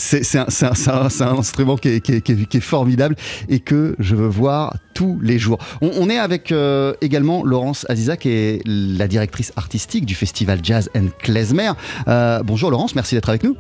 C'est 0.02 0.36
un, 0.36 1.38
instrument 1.38 1.78
qui 1.78 1.90
est, 1.90 2.60
formidable 2.60 3.16
et 3.50 3.60
que 3.60 3.96
je 4.00 4.16
veux 4.16 4.28
voir 4.28 4.74
tous 4.96 5.20
les 5.22 5.38
jours. 5.38 5.60
On, 5.82 5.92
on 6.00 6.10
est 6.10 6.18
avec 6.18 6.52
euh, 6.52 6.94
également 7.02 7.44
Laurence 7.44 7.86
Aziza, 7.88 8.18
qui 8.18 8.30
est 8.30 8.62
la 8.66 9.08
directrice 9.08 9.54
artistique 9.56 10.06
du 10.08 10.16
festival 10.16 10.60
Jazz 10.64 10.90
and 10.98 11.10
Klezmer. 11.20 11.74
Euh, 12.08 12.42
bonjour 12.44 12.72
Laurence, 12.72 12.96
merci 12.96 13.14
d'être 13.14 13.30
avec 13.30 13.44
nous. 13.44 13.56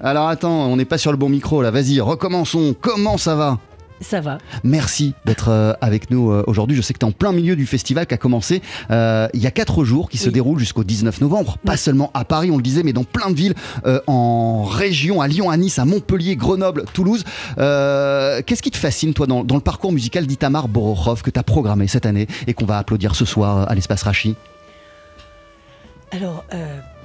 Alors 0.00 0.28
attends, 0.28 0.66
on 0.66 0.76
n'est 0.76 0.84
pas 0.84 0.98
sur 0.98 1.12
le 1.12 1.16
bon 1.16 1.28
micro 1.28 1.62
là, 1.62 1.70
vas-y, 1.70 2.00
recommençons. 2.00 2.74
Comment 2.80 3.16
ça 3.16 3.36
va? 3.36 3.58
Ça 4.04 4.20
va. 4.20 4.38
Merci 4.62 5.14
d'être 5.24 5.48
euh, 5.48 5.72
avec 5.80 6.10
nous 6.10 6.30
euh, 6.30 6.44
aujourd'hui. 6.46 6.76
Je 6.76 6.82
sais 6.82 6.92
que 6.92 6.98
tu 6.98 7.06
es 7.06 7.08
en 7.08 7.12
plein 7.12 7.32
milieu 7.32 7.56
du 7.56 7.66
festival 7.66 8.06
qui 8.06 8.14
a 8.14 8.18
commencé 8.18 8.62
euh, 8.90 9.28
il 9.34 9.42
y 9.42 9.46
a 9.46 9.50
4 9.50 9.84
jours, 9.84 10.08
qui 10.08 10.18
se 10.18 10.30
déroule 10.30 10.58
jusqu'au 10.58 10.84
19 10.84 11.20
novembre. 11.20 11.58
Pas 11.64 11.76
seulement 11.76 12.10
à 12.14 12.24
Paris, 12.24 12.50
on 12.50 12.56
le 12.56 12.62
disait, 12.62 12.82
mais 12.82 12.92
dans 12.92 13.04
plein 13.04 13.30
de 13.30 13.36
villes, 13.36 13.54
en 14.06 14.64
région, 14.64 15.20
à 15.20 15.28
Lyon, 15.28 15.50
à 15.50 15.56
Nice, 15.56 15.78
à 15.78 15.84
Montpellier, 15.84 16.36
Grenoble, 16.36 16.84
Toulouse. 16.92 17.24
Qu'est-ce 17.56 18.62
qui 18.62 18.70
te 18.70 18.76
fascine, 18.76 19.14
toi, 19.14 19.26
dans, 19.26 19.42
le 19.42 19.60
parcours 19.60 19.92
musical 19.92 20.26
d'Itamar 20.26 20.68
Borokhov 20.68 21.22
que 21.22 21.30
tu 21.30 21.40
as 21.40 21.42
programmé 21.42 21.88
cette 21.88 22.06
année 22.06 22.26
et 22.46 22.54
qu'on 22.54 22.66
va 22.66 22.78
applaudir 22.78 23.14
ce 23.14 23.24
soir 23.24 23.68
à 23.68 23.74
l'espace 23.74 24.02
Rachi? 24.02 24.36
Alors, 26.10 26.44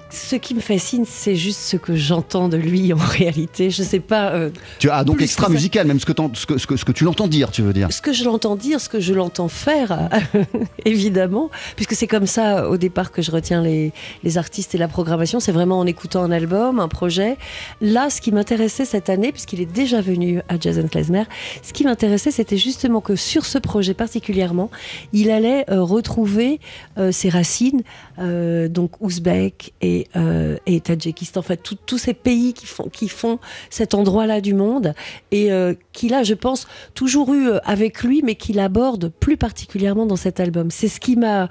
ce 0.09 0.35
qui 0.35 0.55
me 0.55 0.59
fascine, 0.59 1.05
c'est 1.07 1.35
juste 1.35 1.59
ce 1.59 1.77
que 1.77 1.95
j'entends 1.95 2.49
de 2.49 2.57
lui 2.57 2.91
en 2.93 2.97
réalité. 2.97 3.69
Je 3.69 3.83
sais 3.83 3.99
pas. 3.99 4.31
Euh, 4.31 4.49
tu 4.79 4.89
as 4.89 5.03
donc 5.03 5.21
extra 5.21 5.49
musical, 5.49 5.87
même 5.87 5.99
ce 5.99 6.05
que, 6.05 6.13
ce 6.33 6.45
que, 6.45 6.57
ce 6.57 6.67
que, 6.67 6.75
ce 6.77 6.85
que 6.85 6.91
tu 6.91 7.03
l'entends 7.03 7.27
dire, 7.27 7.51
tu 7.51 7.61
veux 7.61 7.73
dire 7.73 7.91
Ce 7.91 8.01
que 8.01 8.11
je 8.11 8.23
l'entends 8.23 8.55
dire, 8.55 8.81
ce 8.81 8.89
que 8.89 8.99
je 8.99 9.13
l'entends 9.13 9.47
faire, 9.47 10.09
évidemment, 10.85 11.49
puisque 11.75 11.93
c'est 11.93 12.07
comme 12.07 12.25
ça 12.25 12.69
au 12.69 12.77
départ 12.77 13.11
que 13.11 13.21
je 13.21 13.31
retiens 13.31 13.61
les, 13.61 13.91
les 14.23 14.37
artistes 14.37 14.73
et 14.75 14.77
la 14.77 14.87
programmation. 14.87 15.39
C'est 15.39 15.51
vraiment 15.51 15.79
en 15.79 15.85
écoutant 15.85 16.23
un 16.23 16.31
album, 16.31 16.79
un 16.79 16.87
projet. 16.87 17.37
Là, 17.81 18.09
ce 18.09 18.21
qui 18.21 18.31
m'intéressait 18.31 18.85
cette 18.85 19.09
année, 19.09 19.31
puisqu'il 19.31 19.61
est 19.61 19.71
déjà 19.71 20.01
venu 20.01 20.41
à 20.49 20.59
Jason 20.59 20.87
Klezmer, 20.87 21.23
ce 21.61 21.71
qui 21.73 21.83
m'intéressait, 21.83 22.31
c'était 22.31 22.57
justement 22.57 23.01
que 23.01 23.15
sur 23.15 23.45
ce 23.45 23.57
projet 23.57 23.93
particulièrement, 23.93 24.71
il 25.13 25.29
allait 25.29 25.65
euh, 25.69 25.83
retrouver 25.83 26.59
euh, 26.97 27.11
ses 27.11 27.29
racines, 27.29 27.81
donc 28.19 28.91
ouzbek 29.01 29.73
et 29.81 29.98
euh, 30.15 30.57
et, 30.65 30.79
Tadjikistan, 30.81 31.39
en 31.39 31.43
fait, 31.43 31.61
tous 31.85 31.97
ces 31.97 32.13
pays 32.13 32.53
qui 32.53 32.65
font, 32.65 32.89
qui 32.89 33.09
font 33.09 33.39
cet 33.69 33.93
endroit-là 33.93 34.41
du 34.41 34.53
monde 34.53 34.93
et 35.31 35.51
euh, 35.51 35.73
qu'il 35.93 36.13
a, 36.13 36.23
je 36.23 36.33
pense, 36.33 36.67
toujours 36.93 37.33
eu 37.33 37.49
euh, 37.49 37.59
avec 37.63 38.03
lui, 38.03 38.21
mais 38.23 38.35
qu'il 38.35 38.59
aborde 38.59 39.09
plus 39.09 39.37
particulièrement 39.37 40.05
dans 40.05 40.15
cet 40.15 40.39
album. 40.39 40.71
C'est 40.71 40.87
ce 40.87 40.99
qui 40.99 41.15
m'a 41.15 41.49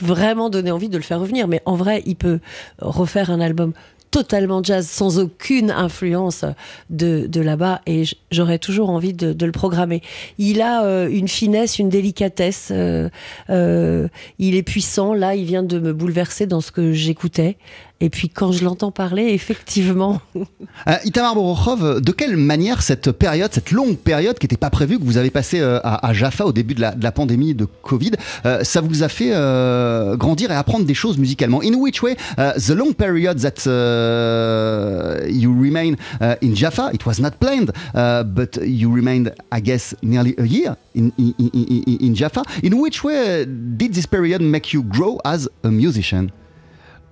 vraiment 0.00 0.50
donné 0.50 0.70
envie 0.70 0.88
de 0.88 0.96
le 0.96 1.02
faire 1.02 1.20
revenir. 1.20 1.46
Mais 1.46 1.62
en 1.66 1.76
vrai, 1.76 2.02
il 2.06 2.16
peut 2.16 2.40
refaire 2.80 3.30
un 3.30 3.40
album 3.40 3.72
totalement 4.10 4.62
jazz, 4.62 4.88
sans 4.88 5.18
aucune 5.18 5.70
influence 5.70 6.44
de, 6.90 7.26
de 7.26 7.40
là-bas, 7.40 7.80
et 7.86 8.04
j'aurais 8.30 8.58
toujours 8.58 8.90
envie 8.90 9.12
de, 9.12 9.32
de, 9.32 9.46
le 9.46 9.52
programmer. 9.52 10.02
Il 10.38 10.60
a 10.60 10.84
euh, 10.84 11.08
une 11.08 11.28
finesse, 11.28 11.78
une 11.78 11.88
délicatesse, 11.88 12.68
euh, 12.72 13.08
euh, 13.50 14.08
il 14.38 14.56
est 14.56 14.62
puissant, 14.62 15.14
là 15.14 15.34
il 15.34 15.44
vient 15.44 15.62
de 15.62 15.78
me 15.78 15.92
bouleverser 15.92 16.46
dans 16.46 16.60
ce 16.60 16.72
que 16.72 16.92
j'écoutais, 16.92 17.56
et 18.00 18.08
puis 18.08 18.28
quand 18.30 18.50
je 18.52 18.64
l'entends 18.64 18.90
parler, 18.90 19.28
effectivement. 19.28 20.20
Euh, 20.86 20.94
Itamar 21.04 21.34
Borokhov, 21.34 22.00
de 22.00 22.12
quelle 22.12 22.36
manière 22.36 22.80
cette 22.80 23.10
période, 23.12 23.50
cette 23.52 23.70
longue 23.70 23.96
période 23.98 24.38
qui 24.38 24.46
n'était 24.46 24.56
pas 24.56 24.70
prévue, 24.70 24.98
que 24.98 25.04
vous 25.04 25.18
avez 25.18 25.28
passée 25.28 25.60
euh, 25.60 25.78
à, 25.82 26.14
Jaffa 26.14 26.46
au 26.46 26.52
début 26.52 26.74
de 26.74 26.80
la, 26.80 26.92
de 26.92 27.02
la 27.02 27.12
pandémie 27.12 27.54
de 27.54 27.66
Covid, 27.66 28.12
euh, 28.46 28.64
ça 28.64 28.80
vous 28.80 29.02
a 29.02 29.08
fait 29.08 29.32
euh, 29.32 30.16
grandir 30.16 30.50
et 30.50 30.54
apprendre 30.54 30.86
des 30.86 30.94
choses 30.94 31.18
musicalement? 31.18 31.60
In 31.62 31.74
which 31.74 32.02
way 32.02 32.16
uh, 32.38 32.52
the 32.58 32.70
long 32.70 32.94
period 32.94 33.38
that 33.40 33.66
uh, 33.66 35.26
you 35.28 35.52
remain 35.52 35.96
uh, 36.20 36.36
in 36.40 36.54
Jaffa, 36.54 36.90
it 36.94 37.04
was 37.04 37.20
not 37.20 37.32
planned, 37.32 37.72
uh, 37.94 38.22
but 38.24 38.58
you 38.62 38.90
remained, 38.90 39.34
I 39.52 39.60
guess, 39.60 39.94
nearly 40.02 40.34
a 40.38 40.44
year 40.44 40.76
in, 40.94 41.12
in, 41.18 41.34
in, 41.38 41.98
in 42.00 42.14
Jaffa. 42.14 42.42
In 42.62 42.80
which 42.80 43.04
way 43.04 43.44
did 43.44 43.92
this 43.92 44.06
period 44.06 44.40
make 44.40 44.72
you 44.72 44.82
grow 44.84 45.20
as 45.24 45.48
a 45.62 45.70
musician? 45.70 46.32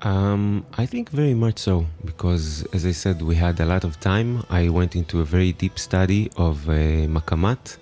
Um, 0.02 0.64
I 0.76 0.86
think 0.86 1.10
very 1.10 1.34
much 1.34 1.58
so, 1.58 1.84
because 2.04 2.64
as 2.72 2.86
I 2.86 2.92
said, 2.92 3.20
we 3.20 3.34
had 3.34 3.58
a 3.58 3.66
lot 3.66 3.82
of 3.82 3.98
time. 3.98 4.44
I 4.48 4.68
went 4.68 4.94
into 4.94 5.20
a 5.20 5.24
very 5.24 5.52
deep 5.52 5.76
study 5.76 6.30
of 6.36 6.68
uh, 6.68 6.72
Makamat 7.08 7.78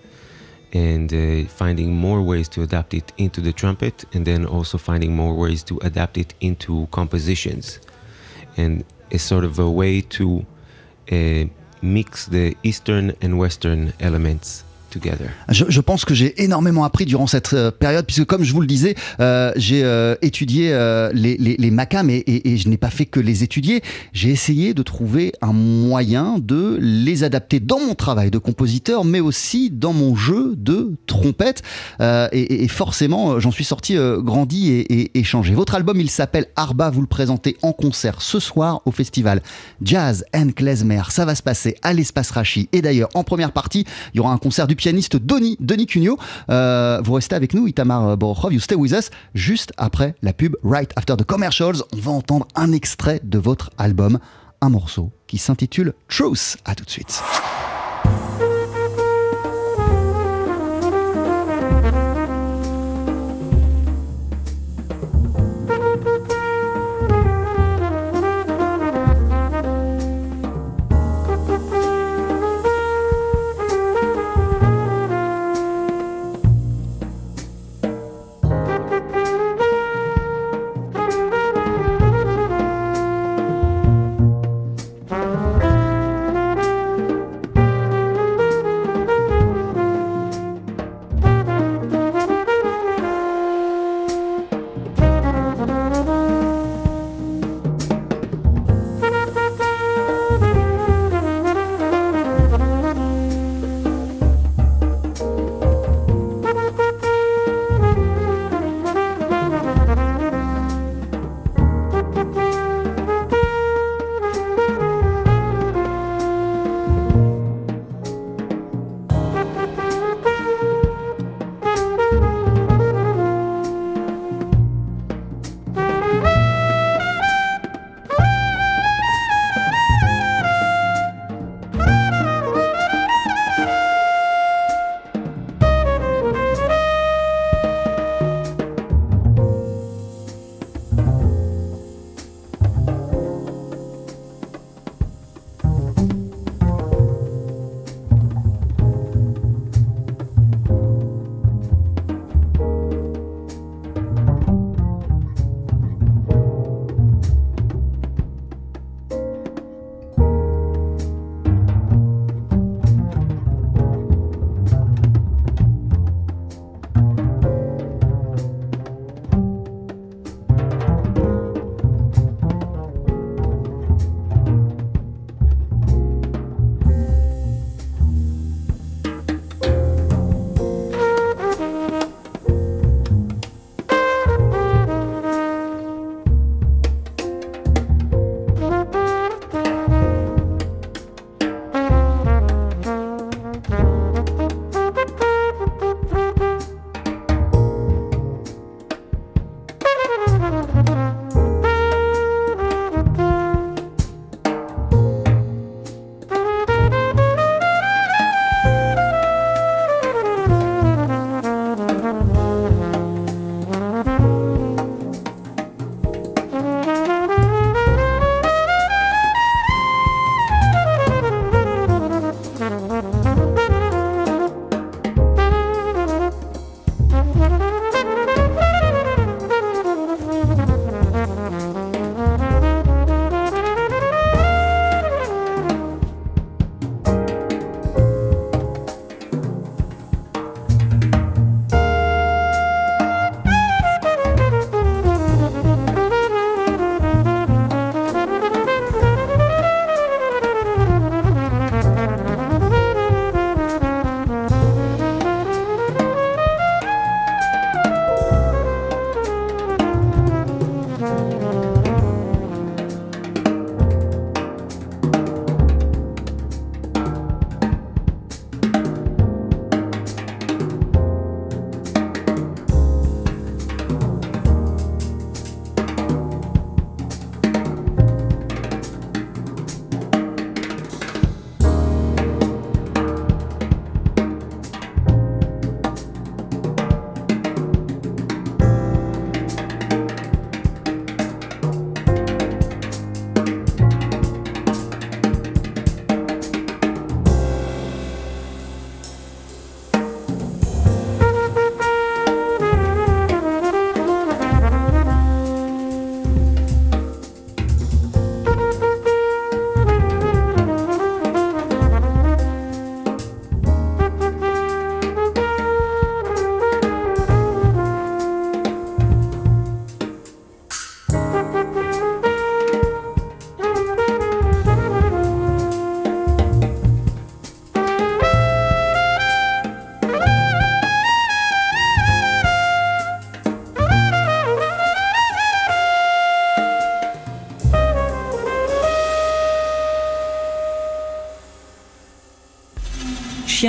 and 0.73 1.12
uh, 1.12 1.49
finding 1.49 1.94
more 1.94 2.23
ways 2.23 2.49
to 2.49 2.62
adapt 2.62 2.94
it 2.94 3.12
into 3.18 3.42
the 3.42 3.52
trumpet, 3.52 4.06
and 4.14 4.26
then 4.26 4.46
also 4.46 4.78
finding 4.78 5.14
more 5.14 5.35
ways 5.35 5.62
to 5.64 5.78
adapt 5.82 6.16
it 6.16 6.32
into 6.40 6.88
compositions. 6.90 7.80
And 8.56 8.85
it's 9.11 9.23
sort 9.23 9.44
of 9.44 9.58
a 9.58 9.70
way 9.70 10.00
to 10.00 10.46
uh, 11.12 11.44
mix 11.82 12.26
the 12.26 12.56
Eastern 12.62 13.14
and 13.20 13.38
Western 13.38 13.92
elements 14.00 14.64
Je, 15.49 15.81
pense 15.81 16.05
que 16.05 16.14
j'ai 16.14 16.43
énormément 16.43 16.84
appris 16.84 17.04
durant 17.04 17.26
cette 17.26 17.52
euh, 17.52 17.71
période, 17.71 18.06
puisque 18.06 18.25
comme 18.25 18.45
je 18.45 18.52
vous 18.52 18.60
le 18.60 18.67
disais, 18.67 18.95
euh, 19.21 19.52
j'ai 19.56 19.82
euh, 19.84 20.15
étudié 20.23 20.71
les, 21.13 21.37
les, 21.37 21.56
les 21.58 21.76
et, 22.26 22.56
je 22.56 22.69
n'ai 22.69 22.76
pas 22.76 22.91
fait 22.91 23.06
que 23.06 23.21
les 23.21 23.43
étudier. 23.43 23.82
J'ai 24.13 24.30
essayé 24.30 24.75
de 24.75 24.82
trouver 24.82 25.32
un 25.43 25.52
moyen 25.52 26.37
de 26.39 26.78
les 26.80 27.25
adapter 27.25 27.60
dans 27.60 27.78
mon 27.78 27.95
travail 27.95 28.30
de 28.30 28.39
compositeur, 28.39 29.04
mais 29.04 29.21
aussi 29.21 29.71
dans 29.71 29.93
mon 29.93 30.15
jeu 30.17 30.54
de 30.56 30.95
trompette. 31.06 31.63
Et, 32.00 32.65
et, 32.65 32.69
forcément, 32.69 33.39
j'en 33.41 33.50
suis 33.50 33.65
sorti 33.65 33.97
grandi 34.19 34.71
et, 34.71 35.25
changé. 35.25 35.54
Votre 35.54 35.75
album, 35.75 36.00
il 36.00 36.10
s'appelle 36.10 36.47
Arba. 36.56 36.91
Vous 36.91 37.00
le 37.00 37.06
présentez 37.06 37.56
en 37.63 37.73
concert 37.73 38.23
ce 38.23 38.41
soir 38.41 38.80
au 38.84 38.91
festival 38.91 39.43
Jazz 39.82 40.25
and 40.34 40.50
Klezmer. 40.54 41.02
Ça 41.10 41.25
va 41.25 41.34
se 41.34 41.43
passer 41.43 41.76
à 41.82 41.93
l'espace 41.93 42.30
Rachi. 42.30 42.69
Et 42.73 42.82
d'ailleurs, 42.82 43.08
en 43.15 43.25
première 43.25 43.52
partie, 43.52 43.84
il 44.15 44.19
y 44.19 44.21
aura 44.21 44.32
un 44.32 44.39
concert 44.39 44.67
du 44.67 44.75
pianiste 44.76 45.17
Denis 45.17 45.86
Cugno. 45.86 46.19
Euh, 46.50 47.00
vous 47.04 47.15
restez 47.15 47.34
avec 47.34 47.54
nous, 47.54 47.67
Itamar 47.67 48.17
Borokhov, 48.17 48.52
you 48.52 48.60
stay 48.60 48.76
with 48.76 48.93
us. 48.93 49.10
Juste 49.34 49.73
après 49.76 50.15
la 50.23 50.32
pub 50.32 50.56
Right 50.62 50.93
After 50.97 51.17
the 51.17 51.25
Commercials, 51.25 51.82
on 51.93 51.97
va 51.97 52.12
entendre 52.12 52.47
un 52.54 52.73
extrait 52.73 53.21
de 53.25 53.39
votre 53.39 53.71
album, 53.78 54.19
un 54.60 54.69
morceau 54.69 55.10
qui 55.26 55.39
s'intitule 55.39 55.95
Truth. 56.08 56.56
À 56.65 56.75
tout 56.75 56.84
de 56.84 56.91
suite. 56.91 57.23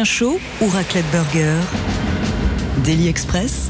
Chaud 0.08 0.40
ou 0.62 0.70
raclette 0.70 1.06
burger? 1.12 1.54
Daily 2.86 3.10
Express, 3.10 3.70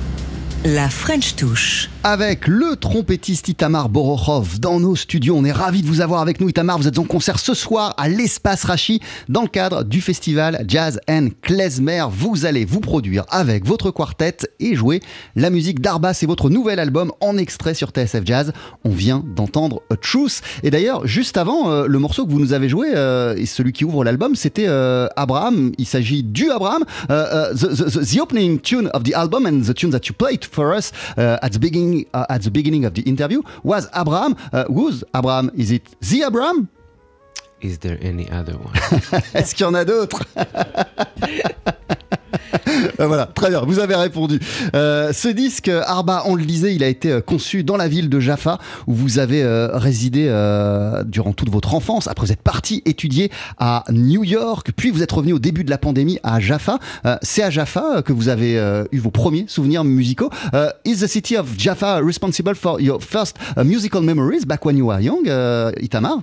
la 0.64 0.88
French 0.88 1.36
touche 1.36 1.90
avec 2.10 2.48
le 2.48 2.78
trompettiste 2.78 3.50
Itamar 3.50 3.90
Borochov 3.90 4.62
dans 4.62 4.80
nos 4.80 4.96
studios. 4.96 5.36
On 5.36 5.44
est 5.44 5.52
ravis 5.52 5.82
de 5.82 5.88
vous 5.88 6.00
avoir 6.00 6.22
avec 6.22 6.40
nous. 6.40 6.48
Itamar, 6.48 6.78
vous 6.78 6.88
êtes 6.88 7.00
en 7.00 7.04
concert 7.04 7.38
ce 7.38 7.54
soir 7.54 7.94
à 7.98 8.08
l'Espace 8.08 8.64
Rachi 8.64 9.02
dans 9.28 9.42
le 9.42 9.50
cadre 9.50 9.84
du 9.84 10.00
festival 10.00 10.64
Jazz 10.70 11.02
and 11.10 11.32
Klezmer. 11.42 12.06
Vous 12.10 12.46
allez 12.46 12.64
vous 12.64 12.80
produire 12.80 13.26
avec 13.28 13.66
votre 13.66 13.92
quartet 13.92 14.38
et 14.62 14.74
jouer 14.74 15.02
la 15.36 15.50
musique 15.50 15.82
d'Arba. 15.82 16.14
C'est 16.14 16.28
votre 16.28 16.50
nouvel 16.50 16.80
album 16.80 17.12
en 17.20 17.38
extrait 17.38 17.74
sur 17.74 17.90
TSF 17.90 18.22
Jazz. 18.24 18.54
On 18.86 18.92
vient 18.92 19.22
d'entendre 19.36 19.82
A 19.90 19.98
Truth. 19.98 20.42
Et 20.64 20.72
d'ailleurs, 20.72 21.06
juste 21.06 21.36
avant, 21.36 21.70
euh, 21.70 21.88
le 21.88 22.00
morceau 22.00 22.26
que 22.26 22.32
vous 22.32 22.40
nous 22.40 22.54
avez 22.54 22.70
joué, 22.70 22.88
euh, 22.96 23.36
et 23.36 23.46
celui 23.46 23.74
qui 23.74 23.84
ouvre 23.84 24.06
l'album, 24.06 24.34
c'était 24.34 24.68
euh, 24.70 25.10
Abraham. 25.18 25.74
Il 25.78 25.86
s'agit 25.86 26.24
du 26.24 26.52
Abraham. 26.52 26.86
The, 27.10 28.20
opening 28.22 28.62
tune 28.62 28.90
of 28.94 29.04
the 29.04 29.14
album 29.14 29.46
and 29.46 29.62
the 29.64 29.74
tune 29.74 29.92
that 29.92 30.08
you 30.08 30.14
played 30.18 30.46
for 30.46 30.74
us 30.74 30.94
at 31.18 31.50
the 31.50 31.60
beginning 31.60 31.97
uh, 32.14 32.26
at 32.30 32.42
the 32.44 32.52
beginning 32.52 32.86
of 32.86 32.94
the 32.94 33.02
interview 33.04 33.42
was 33.64 33.88
Abraham. 33.96 34.36
Uh, 34.54 34.66
who's 34.66 35.04
Abraham? 35.16 35.50
Is 35.56 35.72
it 35.72 35.84
the 36.02 36.24
Abraham? 36.24 36.70
Is 37.62 37.80
there 37.80 37.98
any 38.02 38.30
other 38.30 38.54
one? 38.54 38.74
Est-ce 39.34 39.56
qu'il 39.56 39.66
y 39.66 39.70
en 39.70 39.74
a 39.74 39.84
d'autres 39.84 40.22
voilà, 42.98 43.26
très 43.26 43.50
bien, 43.50 43.62
vous 43.62 43.80
avez 43.80 43.96
répondu. 43.96 44.40
Euh, 44.76 45.14
ce 45.14 45.28
disque, 45.28 45.70
Arba, 45.70 46.24
on 46.26 46.36
le 46.36 46.44
disait, 46.44 46.76
il 46.76 46.84
a 46.84 46.88
été 46.88 47.12
euh, 47.12 47.22
conçu 47.22 47.64
dans 47.64 47.78
la 47.78 47.88
ville 47.88 48.10
de 48.10 48.20
Jaffa, 48.20 48.60
où 48.88 48.94
vous 48.94 49.20
avez 49.20 49.46
résidé 49.74 50.26
durant 51.06 51.34
toute 51.34 51.50
votre 51.50 51.74
enfance. 51.74 52.08
Après, 52.08 52.26
vous 52.26 52.32
êtes 52.32 52.42
parti 52.42 52.82
étudier 52.86 53.32
à 53.58 53.84
New 53.90 54.24
York, 54.24 54.72
puis 54.76 54.90
vous 54.90 55.04
êtes 55.04 55.12
revenu 55.12 55.34
au 55.34 55.40
début 55.40 55.64
de 55.64 55.70
la 55.70 55.78
pandémie 55.78 56.20
à 56.24 56.40
Jaffa. 56.40 56.80
C'est 57.22 57.44
à 57.44 57.50
Jaffa 57.50 58.02
que 58.02 58.14
vous 58.14 58.30
avez 58.30 58.56
eu 58.92 59.00
vos 59.00 59.12
premiers 59.12 59.46
souvenirs 59.48 59.84
musicaux. 59.84 60.30
is 60.86 61.00
the 61.00 61.08
city 61.08 61.38
of 61.38 61.58
Jaffa 61.58 62.02
responsible 62.02 62.56
for 62.56 62.82
your 62.82 63.02
first 63.02 63.38
musical 63.58 64.02
memories 64.02 64.46
back 64.46 64.66
when 64.66 64.78
you 64.78 64.88
were 64.88 65.00
young, 65.00 65.26
Itamar? 65.26 66.22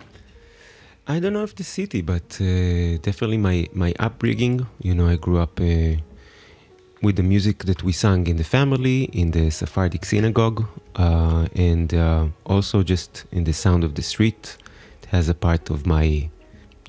I 1.06 1.20
don't 1.20 1.34
know 1.34 1.42
if 1.42 1.54
the 1.54 1.64
city, 1.64 2.00
but 2.00 2.40
uh, 2.40 2.96
definitely 3.02 3.37
my, 3.37 3.68
my 3.74 3.92
upbringing. 3.98 4.66
You 4.80 4.94
know, 4.94 5.06
I 5.06 5.16
grew 5.16 5.38
up 5.38 5.60
uh, 5.60 5.96
with 7.05 7.17
the 7.17 7.23
music 7.23 7.64
that 7.64 7.83
we 7.83 7.93
sang 7.93 8.27
in 8.27 8.37
the 8.38 8.45
family, 8.45 9.05
in 9.12 9.31
the 9.33 9.51
Sephardic 9.51 10.05
synagogue, 10.07 10.67
uh, 10.97 11.47
and 11.55 11.93
uh, 11.93 12.27
also 12.47 12.83
just 12.83 13.27
in 13.31 13.45
the 13.45 13.53
sound 13.53 13.85
of 13.85 13.95
the 13.95 14.03
street. 14.03 14.57
It 15.03 15.09
has 15.11 15.29
a 15.29 15.35
part 15.35 15.69
of 15.69 15.87
my 15.87 16.31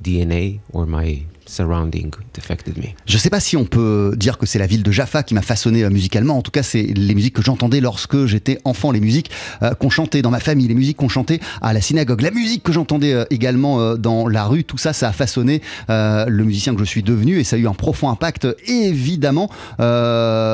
DNA 0.01 0.61
or 0.71 0.85
my 0.85 1.25
surrounding 1.47 2.11
affected 2.37 2.77
me. 2.77 2.89
Je 3.05 3.17
sais 3.17 3.29
pas 3.29 3.39
si 3.39 3.57
on 3.57 3.65
peut 3.65 4.13
dire 4.17 4.37
que 4.37 4.45
c'est 4.45 4.59
la 4.59 4.67
ville 4.67 4.83
de 4.83 4.91
Jaffa 4.91 5.23
qui 5.23 5.33
m'a 5.33 5.41
façonné 5.41 5.83
euh, 5.83 5.89
musicalement. 5.89 6.37
En 6.37 6.41
tout 6.41 6.51
cas, 6.51 6.63
c'est 6.63 6.83
les 6.83 7.15
musiques 7.15 7.35
que 7.35 7.41
j'entendais 7.41 7.79
lorsque 7.79 8.25
j'étais 8.25 8.59
enfant, 8.65 8.91
les 8.91 8.99
musiques 8.99 9.31
euh, 9.63 9.73
qu'on 9.73 9.89
chantait 9.89 10.21
dans 10.21 10.31
ma 10.31 10.39
famille, 10.39 10.67
les 10.67 10.75
musiques 10.75 10.97
qu'on 10.97 11.09
chantait 11.09 11.39
à 11.61 11.73
la 11.73 11.81
synagogue, 11.81 12.21
la 12.21 12.31
musique 12.31 12.63
que 12.63 12.71
j'entendais 12.71 13.13
euh, 13.13 13.25
également 13.29 13.95
dans 13.95 14.27
la 14.27 14.45
rue. 14.45 14.63
Tout 14.63 14.77
ça, 14.77 14.93
ça 14.93 15.09
a 15.09 15.11
façonné 15.11 15.61
le 15.89 16.43
musicien 16.43 16.73
que 16.73 16.79
je 16.79 16.85
suis 16.85 17.03
devenu 17.03 17.39
et 17.39 17.43
ça 17.43 17.55
a 17.55 17.59
eu 17.59 17.67
un 17.67 17.73
profond 17.73 18.09
impact 18.09 18.47
évidemment 18.67 19.49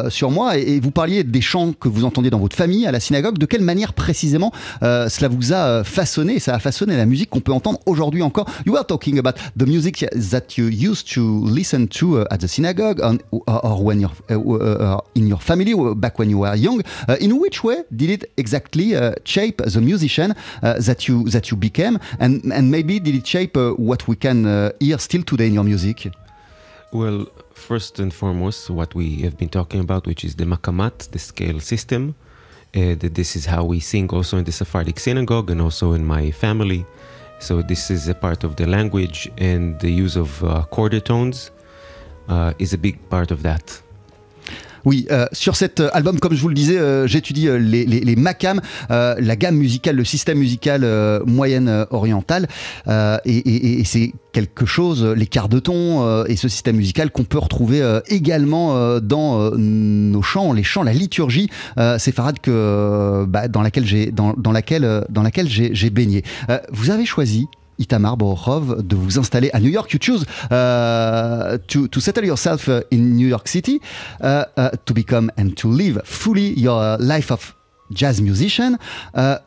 sur 0.09 0.31
moi. 0.31 0.57
Et, 0.57 0.79
vous 0.79 0.91
parliez 0.91 1.23
des 1.23 1.41
chants 1.41 1.73
que 1.73 1.87
vous 1.87 2.05
entendiez 2.05 2.31
dans 2.31 2.39
votre 2.39 2.55
famille 2.55 2.87
à 2.87 2.91
la 2.91 2.99
synagogue. 2.99 3.37
De 3.37 3.45
quelle 3.45 3.61
manière 3.61 3.93
précisément 3.93 4.51
cela 4.81 5.27
vous 5.27 5.53
a 5.53 5.83
façonné? 5.83 6.39
Ça 6.39 6.55
a 6.55 6.59
façonné 6.59 6.97
la 6.97 7.05
musique 7.05 7.29
qu'on 7.29 7.39
peut 7.39 7.53
entendre 7.53 7.79
aujourd'hui 7.85 8.21
encore. 8.21 8.47
You 8.65 8.73
were 8.73 8.85
talking 8.85 9.19
about 9.19 9.39
the 9.57 9.67
music 9.67 10.05
that 10.31 10.57
you 10.57 10.69
used 10.81 11.11
to 11.13 11.21
listen 11.45 11.87
to 11.87 12.21
uh, 12.21 12.25
at 12.31 12.39
the 12.41 12.47
synagogue 12.47 12.99
or, 12.99 13.19
or 13.47 13.83
when 13.83 13.99
you're 13.99 14.11
uh, 14.29 14.35
uh, 14.35 15.01
in 15.15 15.27
your 15.27 15.37
family 15.37 15.73
back 15.95 16.19
when 16.19 16.29
you 16.29 16.39
were 16.39 16.55
young. 16.55 16.81
in 17.19 17.39
which 17.39 17.63
way 17.63 17.83
did 17.95 18.09
it 18.09 18.31
exactly 18.37 18.93
shape 19.25 19.57
the 19.57 19.81
musician 19.81 20.33
that 20.61 21.07
you 21.07 21.29
that 21.29 21.51
you 21.51 21.57
became, 21.57 21.99
and 22.19 22.51
and 22.51 22.71
maybe 22.71 22.99
did 22.99 23.15
it 23.15 23.27
shape 23.27 23.55
what 23.77 24.07
we 24.07 24.15
can 24.15 24.71
hear 24.79 24.97
still 24.97 25.23
today 25.23 25.47
in 25.47 25.53
your 25.53 25.63
music? 25.63 26.11
Well, 26.91 27.27
first 27.53 27.99
and 27.99 28.13
foremost, 28.13 28.69
what 28.69 28.93
we 28.95 29.21
have 29.21 29.37
been 29.37 29.49
talking 29.49 29.79
about, 29.79 30.05
which 30.05 30.25
is 30.25 30.35
the 30.35 30.45
makamat, 30.45 31.11
the 31.11 31.19
scale 31.19 31.59
system. 31.59 32.15
Uh, 32.73 32.95
this 32.97 33.35
is 33.35 33.45
how 33.45 33.63
we 33.65 33.79
sing 33.79 34.09
also 34.09 34.37
in 34.37 34.45
the 34.45 34.51
Sephardic 34.51 34.99
synagogue 34.99 35.49
and 35.51 35.61
also 35.61 35.93
in 35.93 36.05
my 36.05 36.31
family. 36.31 36.85
So 37.41 37.63
this 37.63 37.89
is 37.89 38.07
a 38.07 38.13
part 38.13 38.43
of 38.43 38.55
the 38.55 38.67
language, 38.67 39.27
and 39.39 39.79
the 39.79 39.91
use 39.91 40.15
of 40.15 40.43
uh, 40.43 40.63
quarter 40.65 40.99
tones 40.99 41.49
uh, 42.27 42.53
is 42.59 42.71
a 42.73 42.77
big 42.77 42.97
part 43.09 43.31
of 43.31 43.41
that. 43.41 43.81
Oui, 44.85 45.05
euh, 45.11 45.25
sur 45.31 45.55
cet 45.55 45.79
euh, 45.79 45.89
album, 45.93 46.19
comme 46.19 46.33
je 46.33 46.41
vous 46.41 46.47
le 46.47 46.55
disais, 46.55 46.77
euh, 46.77 47.07
j'étudie 47.07 47.47
les, 47.59 47.85
les, 47.85 48.15
la 48.89 49.35
gamme 49.35 49.55
musicale, 49.55 49.95
le 49.95 50.05
système 50.05 50.39
musical 50.39 50.85
moyenne 51.25 51.85
oriental, 51.91 52.47
et, 53.25 53.83
c'est 53.85 54.13
quelque 54.31 54.65
chose, 54.65 55.03
les 55.03 55.27
quarts 55.27 55.49
de 55.49 55.59
ton 55.59 56.25
et 56.25 56.35
ce 56.35 56.47
système 56.47 56.77
musical 56.77 57.11
qu'on 57.11 57.23
peut 57.23 57.37
retrouver 57.37 57.81
également 58.07 58.99
dans 58.99 59.51
nos 59.51 60.21
chants, 60.21 60.53
les 60.53 60.63
chants, 60.63 60.83
la 60.83 60.93
liturgie 60.93 61.49
séfarade 61.97 62.39
que 62.39 63.25
bah, 63.27 63.47
dans 63.47 63.61
laquelle 63.61 63.85
j'ai 63.85 64.11
dans, 64.11 64.33
laquelle 64.51 65.05
dans 65.09 65.23
laquelle 65.23 65.47
j'ai 65.49 65.89
baigné. 65.89 66.23
vous 66.71 66.89
avez 66.89 67.05
choisi 67.05 67.47
Itamar 67.79 68.17
Borochov 68.17 68.81
de 68.81 68.95
vous 68.95 69.19
installer 69.19 69.49
à 69.53 69.59
New 69.59 69.69
York. 69.69 69.91
You 69.93 69.99
choose 70.01 70.25
uh, 70.51 71.57
to, 71.67 71.87
to 71.87 71.99
settle 71.99 72.25
yourself 72.25 72.67
uh, 72.67 72.81
in 72.91 73.15
New 73.15 73.27
York 73.27 73.47
City 73.47 73.81
uh, 74.21 74.45
uh, 74.57 74.69
to 74.85 74.93
become 74.93 75.31
and 75.37 75.55
to 75.55 75.69
live 75.69 76.01
fully 76.03 76.59
your 76.59 76.97
life 76.99 77.31
of 77.31 77.55
jazz 77.91 78.21
musician. 78.21 78.77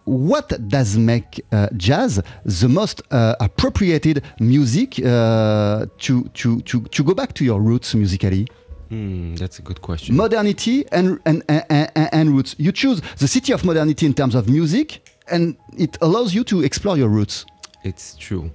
What 0.04 0.68
does 0.68 0.96
make 0.96 1.42
uh, 1.50 1.68
jazz 1.76 2.22
the 2.44 2.68
most 2.68 3.02
uh, 3.10 3.34
appropriated 3.40 4.22
music 4.38 4.98
uh, 4.98 5.86
to, 5.98 6.24
to, 6.34 6.60
to, 6.62 6.82
to 6.82 7.04
go 7.04 7.14
back 7.14 7.32
to 7.34 7.44
your 7.44 7.60
roots 7.60 7.94
musically? 7.94 8.46
Mm, 8.90 9.38
that's 9.38 9.58
a 9.58 9.62
good 9.62 9.80
question. 9.80 10.14
Modernity 10.14 10.84
and, 10.92 11.18
and, 11.24 11.42
and, 11.48 11.90
and, 11.94 12.30
roots. 12.30 12.54
You 12.58 12.70
choose 12.70 13.00
the 13.18 13.28
city 13.28 13.52
of 13.52 13.64
modernity 13.64 14.06
in 14.06 14.14
terms 14.14 14.34
of 14.34 14.48
music, 14.48 15.08
and 15.30 15.56
it 15.76 15.96
allows 16.00 16.34
you 16.34 16.44
to 16.44 16.62
explore 16.62 16.96
your 16.96 17.08
roots. 17.08 17.46
It's 17.84 18.16
true. 18.16 18.50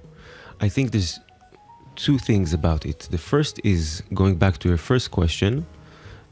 I 0.60 0.68
think 0.68 0.90
there's 0.90 1.20
two 1.96 2.18
things 2.18 2.52
about 2.52 2.84
it. 2.84 3.08
The 3.10 3.18
first 3.18 3.60
is 3.64 4.02
going 4.12 4.36
back 4.36 4.58
to 4.58 4.68
your 4.68 4.78
first 4.78 5.10
question 5.10 5.66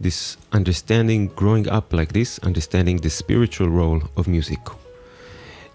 this 0.01 0.37
understanding, 0.53 1.27
growing 1.29 1.69
up 1.69 1.93
like 1.93 2.13
this, 2.13 2.39
understanding 2.41 2.99
the 2.99 3.11
spiritual 3.11 3.69
role 3.69 4.03
of 4.17 4.29
music. 4.29 4.61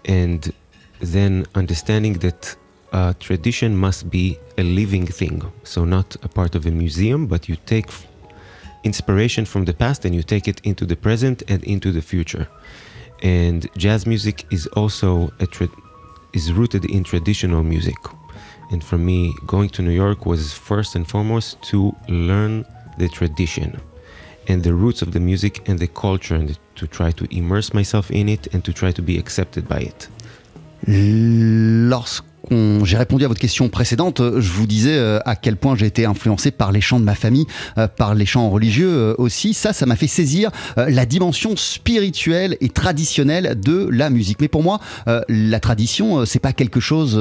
And 0.06 0.54
then 1.00 1.46
understanding 1.56 2.14
that 2.20 2.56
a 2.94 3.16
tradition 3.20 3.76
must 3.76 4.10
be 4.10 4.38
a 4.58 4.64
living 4.64 5.08
thing. 5.08 5.42
So, 5.64 5.84
not 5.84 6.16
a 6.24 6.30
part 6.30 6.56
of 6.56 6.66
a 6.66 6.72
museum, 6.72 7.28
but 7.28 7.50
you 7.50 7.58
take 7.66 7.90
inspiration 8.84 9.46
from 9.46 9.66
the 9.66 9.74
past 9.74 10.06
and 10.06 10.14
you 10.16 10.24
take 10.24 10.48
it 10.48 10.62
into 10.64 10.86
the 10.86 10.96
present 10.96 11.44
and 11.48 11.64
into 11.64 11.92
the 11.92 12.02
future. 12.02 12.48
And 13.22 13.68
jazz 13.78 14.06
music 14.06 14.46
is 14.52 14.68
also 14.68 15.32
a 15.40 15.48
tra- 15.48 15.70
is 16.34 16.52
rooted 16.52 16.86
in 16.86 17.04
traditional 17.04 17.64
music. 17.64 17.98
And 18.72 18.84
for 18.84 18.98
me, 18.98 19.34
going 19.46 19.70
to 19.70 19.82
New 19.82 19.92
York 19.92 20.26
was 20.26 20.54
first 20.54 20.96
and 20.96 21.08
foremost 21.08 21.62
to 21.64 21.96
learn 22.08 22.66
the 22.98 23.08
tradition 23.08 23.80
and 24.48 24.64
the 24.64 24.74
roots 24.74 25.02
of 25.02 25.14
the 25.14 25.20
music 25.20 25.68
and 25.70 25.80
the 25.80 25.88
culture 25.88 26.36
and 26.36 26.58
to 26.76 26.88
try 26.88 27.12
to 27.12 27.28
immerse 27.36 27.74
myself 27.74 28.12
in 28.12 28.28
it 28.28 28.54
and 28.54 28.66
to 28.66 28.74
try 28.74 28.92
to 28.92 29.02
be 29.02 29.18
accepted 29.18 29.68
by 29.68 29.80
it. 29.80 30.08
Lorsque 30.88 32.26
j'ai 32.52 32.98
répondu 32.98 33.24
à 33.24 33.28
votre 33.28 33.40
question 33.40 33.70
précédente, 33.70 34.22
je 34.22 34.52
vous 34.52 34.68
disais 34.68 34.96
euh, 34.96 35.20
à 35.26 35.36
quel 35.36 35.56
point 35.56 35.76
j'ai 35.76 35.86
été 35.86 36.06
influencé 36.06 36.52
par 36.52 36.72
les 36.72 36.82
chants 36.82 37.00
de 37.00 37.06
ma 37.06 37.16
famille, 37.16 37.46
euh, 37.78 37.88
par 37.88 38.16
les 38.16 38.26
chants 38.26 38.50
religieux 38.50 38.90
euh, 38.90 39.16
aussi. 39.18 39.54
Ça, 39.54 39.72
ça 39.72 39.86
m'a 39.86 39.96
fait 39.96 40.08
saisir 40.08 40.52
la 40.76 41.06
dimension 41.06 41.56
spirituelle 41.56 42.58
et 42.60 42.70
traditionnelle 42.70 43.60
de 43.60 43.88
la 43.90 44.10
musique. 44.10 44.40
Mais 44.42 44.48
pour 44.48 44.64
moi, 44.64 44.80
la 45.30 45.60
tradition, 45.60 46.26
c'est 46.26 46.40
pas 46.40 46.54
quelque 46.54 46.80
chose, 46.80 47.12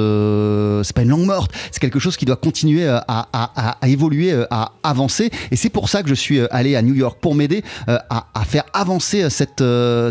c'est 0.85 0.95
pas 0.95 1.03
une 1.03 1.09
langue 1.09 1.25
morte. 1.25 1.51
C'est 1.71 1.79
quelque 1.79 1.99
chose 1.99 2.17
qui 2.17 2.25
doit 2.25 2.35
continuer 2.35 2.87
à, 2.87 3.03
à, 3.07 3.77
à 3.81 3.87
évoluer, 3.87 4.33
à 4.49 4.73
avancer. 4.83 5.29
Et 5.51 5.55
c'est 5.55 5.69
pour 5.69 5.89
ça 5.89 6.03
que 6.03 6.09
je 6.09 6.13
suis 6.13 6.39
allé 6.51 6.75
à 6.75 6.81
New 6.81 6.93
York 6.93 7.19
pour 7.21 7.35
m'aider 7.35 7.63
à, 7.87 8.25
faire 8.45 8.63
avancer 8.73 9.29
cette 9.29 9.63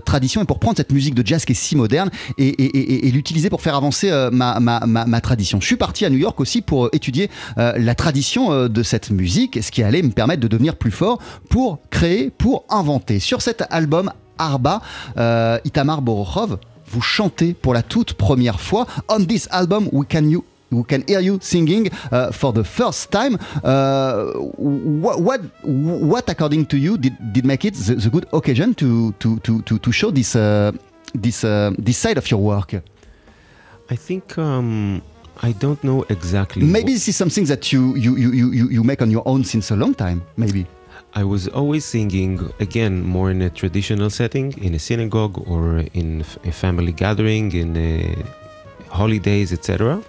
tradition 0.05 0.43
et 0.43 0.45
pour 0.45 0.59
prendre 0.59 0.77
cette 0.77 0.93
musique 0.93 1.15
de 1.15 1.27
jazz 1.27 1.45
qui 1.45 1.53
est 1.53 1.57
si 1.57 1.77
moderne 1.77 2.11
et, 2.39 2.49
et, 2.49 3.09
et, 3.09 3.11
l'utiliser 3.11 3.51
pour 3.51 3.63
faire 3.63 3.75
avancer 3.75 4.11
ma, 4.33 4.61
ma, 4.61 4.81
ma 4.87 5.02
ma, 5.07 5.21
tradition. 5.21 5.61
Je 5.61 5.67
suis 5.67 5.77
parti 5.77 6.05
à 6.05 6.11
New 6.11 6.19
York 6.19 6.41
aussi 6.41 6.63
pour 6.63 6.89
étudier 6.93 7.31
euh, 7.59 7.75
la 7.77 7.95
tradition 7.95 8.53
euh, 8.53 8.69
de 8.69 8.83
cette 8.83 9.11
musique, 9.11 9.63
ce 9.63 9.71
qui 9.71 9.83
allait 9.83 10.03
me 10.03 10.11
permettre 10.11 10.41
de 10.41 10.49
devenir 10.49 10.77
plus 10.77 10.91
fort 10.91 11.19
pour 11.49 11.79
créer, 11.91 12.31
pour 12.31 12.65
inventer. 12.69 13.19
Sur 13.21 13.43
cet 13.43 13.65
album 13.71 14.11
Arba, 14.39 14.83
euh, 15.17 15.59
Itamar 15.65 16.03
Borochov, 16.03 16.59
vous 16.87 17.01
chantez 17.01 17.55
pour 17.55 17.75
la 17.75 17.83
toute 17.83 18.15
première 18.15 18.61
fois. 18.61 18.87
On 19.09 19.25
this 19.25 19.49
album, 19.51 19.89
we 19.93 20.07
can 20.07 20.25
you 20.25 20.45
we 20.71 20.83
can 20.85 21.01
hear 21.07 21.21
you 21.21 21.39
singing 21.41 21.91
uh, 22.11 22.33
for 22.33 22.53
the 22.53 22.63
first 22.63 23.11
time. 23.11 23.37
Uh, 23.63 24.33
what, 24.57 25.21
what, 25.21 25.41
what, 25.65 26.29
according 26.31 26.65
to 26.65 26.79
you, 26.79 26.97
did, 26.97 27.13
did 27.33 27.45
make 27.45 27.67
it 27.67 27.75
the, 27.75 28.09
good 28.11 28.27
occasion 28.33 28.75
to, 28.77 29.13
to, 29.19 29.39
to, 29.41 29.61
to, 29.63 29.93
show 29.93 30.11
this, 30.11 30.35
uh, 30.35 30.73
this, 31.15 31.43
this 31.79 31.99
side 31.99 32.17
of 32.17 32.31
your 32.31 32.41
work? 32.41 32.75
I 33.93 33.97
think 33.97 34.39
um, 34.39 35.03
I 35.49 35.53
don't 35.53 35.83
know 35.85 36.01
exactly. 36.09 36.63
Maybe 36.65 36.95
this 36.95 37.09
is 37.09 37.17
something 37.23 37.45
that 37.53 37.63
you, 37.73 37.95
you, 37.95 38.17
you, 38.17 38.33
you, 38.33 38.69
you 38.77 38.83
make 38.83 39.03
on 39.03 39.11
your 39.11 39.23
own 39.27 39.45
since 39.45 39.71
a 39.71 39.77
long 39.77 39.95
time, 39.95 40.23
maybe. 40.39 40.67
I 41.15 41.25
was 41.25 41.47
always 41.49 41.85
singing, 41.85 42.51
again, 42.59 43.03
more 43.03 43.31
in 43.31 43.43
a 43.43 43.51
traditional 43.51 44.09
setting, 44.09 44.47
in 44.67 44.73
a 44.75 44.79
synagogue 44.79 45.37
or 45.47 45.85
in 45.93 46.25
a 46.45 46.53
family 46.53 46.93
gathering, 46.93 47.53
in 47.53 48.25
holidays, 48.89 49.53
etc. 49.53 50.03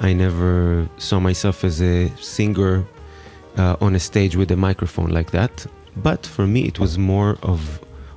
I 0.00 0.12
never 0.12 0.88
saw 0.98 1.20
myself 1.20 1.62
as 1.62 1.80
a 1.80 2.10
singer 2.18 2.84
uh, 3.56 3.76
on 3.80 3.94
a 3.94 4.00
stage 4.00 4.34
with 4.34 4.50
a 4.50 4.56
microphone 4.56 5.10
like 5.10 5.30
that. 5.30 5.54
But 6.08 6.26
for 6.26 6.48
me, 6.48 6.62
it 6.62 6.80
was 6.80 6.98
more 6.98 7.38
of 7.44 7.60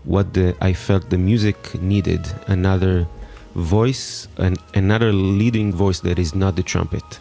what 0.05 0.33
the, 0.33 0.55
I 0.59 0.73
felt 0.73 1.11
the 1.11 1.19
music 1.19 1.79
needed 1.79 2.25
another 2.47 3.07
voice, 3.55 4.27
an, 4.37 4.55
another 4.73 5.11
leading 5.13 5.71
voice 5.71 5.99
that 6.01 6.19
is 6.19 6.33
not 6.35 6.55
the 6.55 6.63
trumpet 6.63 7.19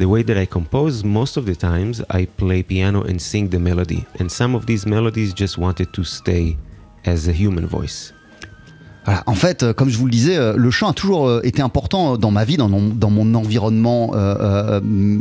the 0.00 0.08
way 0.08 0.22
that 0.22 0.38
I 0.38 0.46
compose, 0.46 1.04
most 1.04 1.36
of 1.36 1.44
the 1.44 1.54
times 1.54 2.02
I 2.08 2.24
play 2.24 2.62
piano 2.62 3.02
and 3.02 3.20
sing 3.20 3.48
the 3.50 3.58
melody. 3.58 4.06
And 4.18 4.32
some 4.32 4.54
of 4.54 4.64
these 4.64 4.86
melodies 4.86 5.34
just 5.34 5.58
wanted 5.58 5.92
to 5.92 6.04
stay 6.04 6.56
as 7.04 7.28
a 7.28 7.32
human 7.32 7.66
voice. 7.66 8.12
En 9.26 9.34
fait, 9.34 9.62
euh, 9.62 9.72
comme 9.72 9.88
je 9.88 9.96
vous 9.96 10.04
le 10.04 10.10
disais, 10.10 10.36
euh, 10.36 10.54
le 10.56 10.70
chant 10.70 10.88
a 10.88 10.92
toujours 10.92 11.26
euh, 11.26 11.40
été 11.42 11.62
important 11.62 12.18
dans 12.18 12.30
ma 12.30 12.44
vie, 12.44 12.56
dans 12.56 12.68
mon, 12.68 12.88
dans 12.88 13.10
mon 13.10 13.34
environnement 13.34 14.12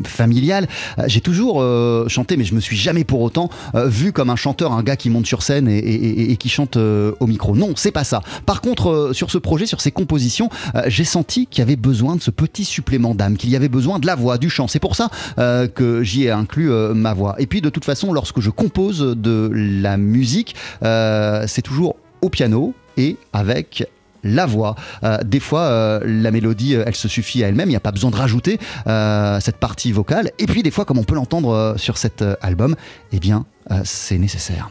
familial. 0.06 0.68
J'ai 1.08 1.22
toujours 1.22 1.64
chanté, 2.08 2.38
mais 2.38 2.44
je 2.44 2.54
me 2.54 2.60
suis 2.60 2.76
jamais 2.76 3.04
pour 3.04 3.22
autant 3.22 3.50
vu 3.74 4.12
comme 4.12 4.30
un 4.30 4.36
chanteur, 4.36 4.74
un 4.74 4.84
gars 4.84 4.96
qui 4.96 5.10
monte 5.10 5.26
sur 5.26 5.44
scène 5.44 5.68
et, 5.68 6.36
qui 6.38 6.50
chante 6.50 6.78
au 6.78 7.28
micro. 7.28 7.56
Non, 7.56 7.74
c'est 7.76 7.92
pas 7.92 8.04
ça. 8.04 8.22
Par 8.46 8.62
contre, 8.62 9.12
sur 9.14 9.32
ce 9.32 9.38
projet, 9.38 9.66
sur 9.66 9.82
ces 9.82 9.92
compositions, 9.92 10.50
j'ai 10.88 11.04
senti 11.04 11.48
qu'il 11.48 11.60
y 11.60 11.64
avait 11.64 11.76
besoin 11.76 12.16
de 12.16 12.22
ce 12.22 12.32
petit 12.32 12.66
supplément 12.66 13.16
d'âme, 13.16 13.38
qu'il 13.38 13.50
y 13.50 13.56
avait 13.56 13.70
besoin 13.70 14.00
de 14.00 14.08
la 14.08 14.16
voix, 14.16 14.38
du 14.38 14.50
chant. 14.50 14.68
C'est 14.68 14.80
pour 14.80 14.96
ça 14.96 15.10
que 15.38 16.04
j'y 16.04 16.26
ai 16.26 16.32
inclus 16.32 16.70
ma 16.94 17.14
voix. 17.14 17.36
Et 17.40 17.48
puis, 17.48 17.62
de 17.62 17.70
toute 17.70 17.86
façon, 17.86 18.14
lorsque 18.14 18.40
je 18.40 18.50
compose 18.50 19.00
de 19.00 19.50
la 19.54 19.98
musique, 19.98 20.56
c'est 20.82 21.62
toujours 21.62 21.96
au 22.22 22.30
piano 22.30 22.74
et 23.00 23.18
avec 23.34 23.88
la 24.24 24.46
voix. 24.46 24.76
Euh, 25.04 25.18
des 25.24 25.40
fois, 25.40 25.62
euh, 25.62 26.00
la 26.06 26.32
mélodie, 26.32 26.76
euh, 26.76 26.84
elle 26.86 26.96
se 26.96 27.08
suffit 27.08 27.44
à 27.44 27.48
elle-même, 27.48 27.70
il 27.70 27.72
n'y 27.72 27.78
a 27.78 27.82
pas 27.82 27.92
besoin 27.92 28.12
de 28.12 28.16
rajouter 28.18 28.60
cette 28.86 29.58
partie 29.58 29.92
vocale. 29.92 30.32
Et 30.40 30.46
puis, 30.46 30.62
des 30.62 30.72
fois, 30.72 30.86
comme 30.86 30.98
on 30.98 31.04
peut 31.04 31.16
l'entendre 31.16 31.76
sur 31.78 31.98
cet 31.98 32.24
album, 32.42 32.76
eh 33.12 33.20
bien, 33.20 33.46
c'est 33.84 34.18
nécessaire. 34.18 34.70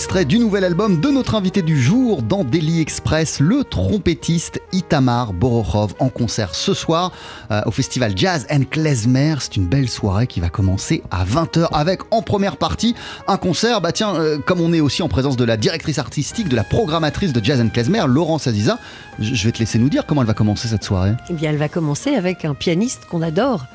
Extrait 0.00 0.24
du 0.24 0.38
nouvel 0.38 0.64
album 0.64 0.98
de 0.98 1.10
notre 1.10 1.34
invité 1.34 1.60
du 1.60 1.78
jour 1.78 2.22
dans 2.22 2.42
Daily 2.42 2.80
Express, 2.80 3.38
le 3.38 3.64
trompettiste 3.64 4.58
Itamar 4.72 5.34
Borokhov 5.34 5.92
en 5.98 6.08
concert 6.08 6.54
ce 6.54 6.72
soir 6.72 7.12
euh, 7.50 7.60
au 7.66 7.70
festival 7.70 8.16
Jazz 8.16 8.46
and 8.50 8.62
Klezmer. 8.70 9.34
C'est 9.40 9.56
une 9.56 9.66
belle 9.66 9.90
soirée 9.90 10.26
qui 10.26 10.40
va 10.40 10.48
commencer 10.48 11.02
à 11.10 11.26
20h 11.26 11.68
avec 11.74 12.00
en 12.12 12.22
première 12.22 12.56
partie 12.56 12.94
un 13.28 13.36
concert. 13.36 13.82
Bah 13.82 13.92
tiens, 13.92 14.14
euh, 14.14 14.38
comme 14.38 14.62
on 14.62 14.72
est 14.72 14.80
aussi 14.80 15.02
en 15.02 15.08
présence 15.08 15.36
de 15.36 15.44
la 15.44 15.58
directrice 15.58 15.98
artistique, 15.98 16.48
de 16.48 16.56
la 16.56 16.64
programmatrice 16.64 17.34
de 17.34 17.44
Jazz 17.44 17.60
and 17.60 17.68
Klezmer, 17.68 18.04
Laurence 18.06 18.46
Aziza, 18.46 18.78
je 19.18 19.44
vais 19.44 19.52
te 19.52 19.58
laisser 19.58 19.78
nous 19.78 19.90
dire 19.90 20.06
comment 20.06 20.22
elle 20.22 20.28
va 20.28 20.32
commencer 20.32 20.66
cette 20.66 20.82
soirée. 20.82 21.12
Eh 21.28 21.34
bien, 21.34 21.50
elle 21.50 21.58
va 21.58 21.68
commencer 21.68 22.14
avec 22.14 22.46
un 22.46 22.54
pianiste 22.54 23.04
qu'on 23.04 23.20
adore 23.20 23.66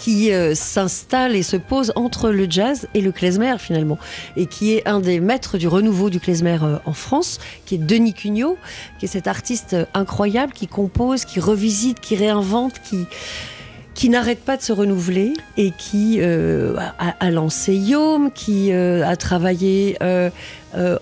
qui 0.00 0.32
euh, 0.32 0.54
s'installe 0.54 1.36
et 1.36 1.42
se 1.42 1.58
pose 1.58 1.92
entre 1.94 2.30
le 2.30 2.46
jazz 2.48 2.88
et 2.94 3.02
le 3.02 3.12
klezmer 3.12 3.56
finalement, 3.58 3.98
et 4.34 4.46
qui 4.46 4.72
est 4.72 4.88
un 4.88 4.98
des 4.98 5.20
maîtres 5.20 5.58
du 5.58 5.68
renouveau 5.68 6.08
du 6.08 6.20
klezmer 6.20 6.56
euh, 6.62 6.78
en 6.86 6.94
France, 6.94 7.38
qui 7.66 7.74
est 7.74 7.78
Denis 7.78 8.14
Cugnot, 8.14 8.56
qui 8.98 9.04
est 9.04 9.08
cet 9.08 9.26
artiste 9.26 9.74
euh, 9.74 9.84
incroyable 9.92 10.54
qui 10.54 10.68
compose, 10.68 11.26
qui 11.26 11.38
revisite, 11.38 12.00
qui 12.00 12.16
réinvente, 12.16 12.80
qui 12.82 13.04
qui 13.92 14.08
n'arrête 14.08 14.40
pas 14.40 14.56
de 14.56 14.62
se 14.62 14.72
renouveler 14.72 15.34
et 15.58 15.72
qui 15.76 16.22
a, 16.22 17.30
lancé 17.30 17.74
Yom, 17.74 18.30
qui 18.30 18.72
a 18.72 19.16
travaillé 19.16 19.98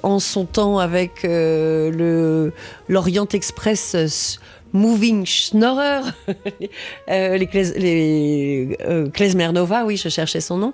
en 0.02 0.18
son 0.18 0.46
temps 0.46 0.78
avec 0.78 1.22
l'Orient 1.22 3.28
Express 3.32 4.40
Moving 4.72 5.24
Schnorrer, 5.24 6.02
euh, 7.10 7.36
les, 7.38 7.48
les 7.78 8.78
euh, 8.82 9.08
oui, 9.84 9.96
je 9.96 10.08
cherchais 10.08 10.40
son 10.40 10.58
nom, 10.58 10.72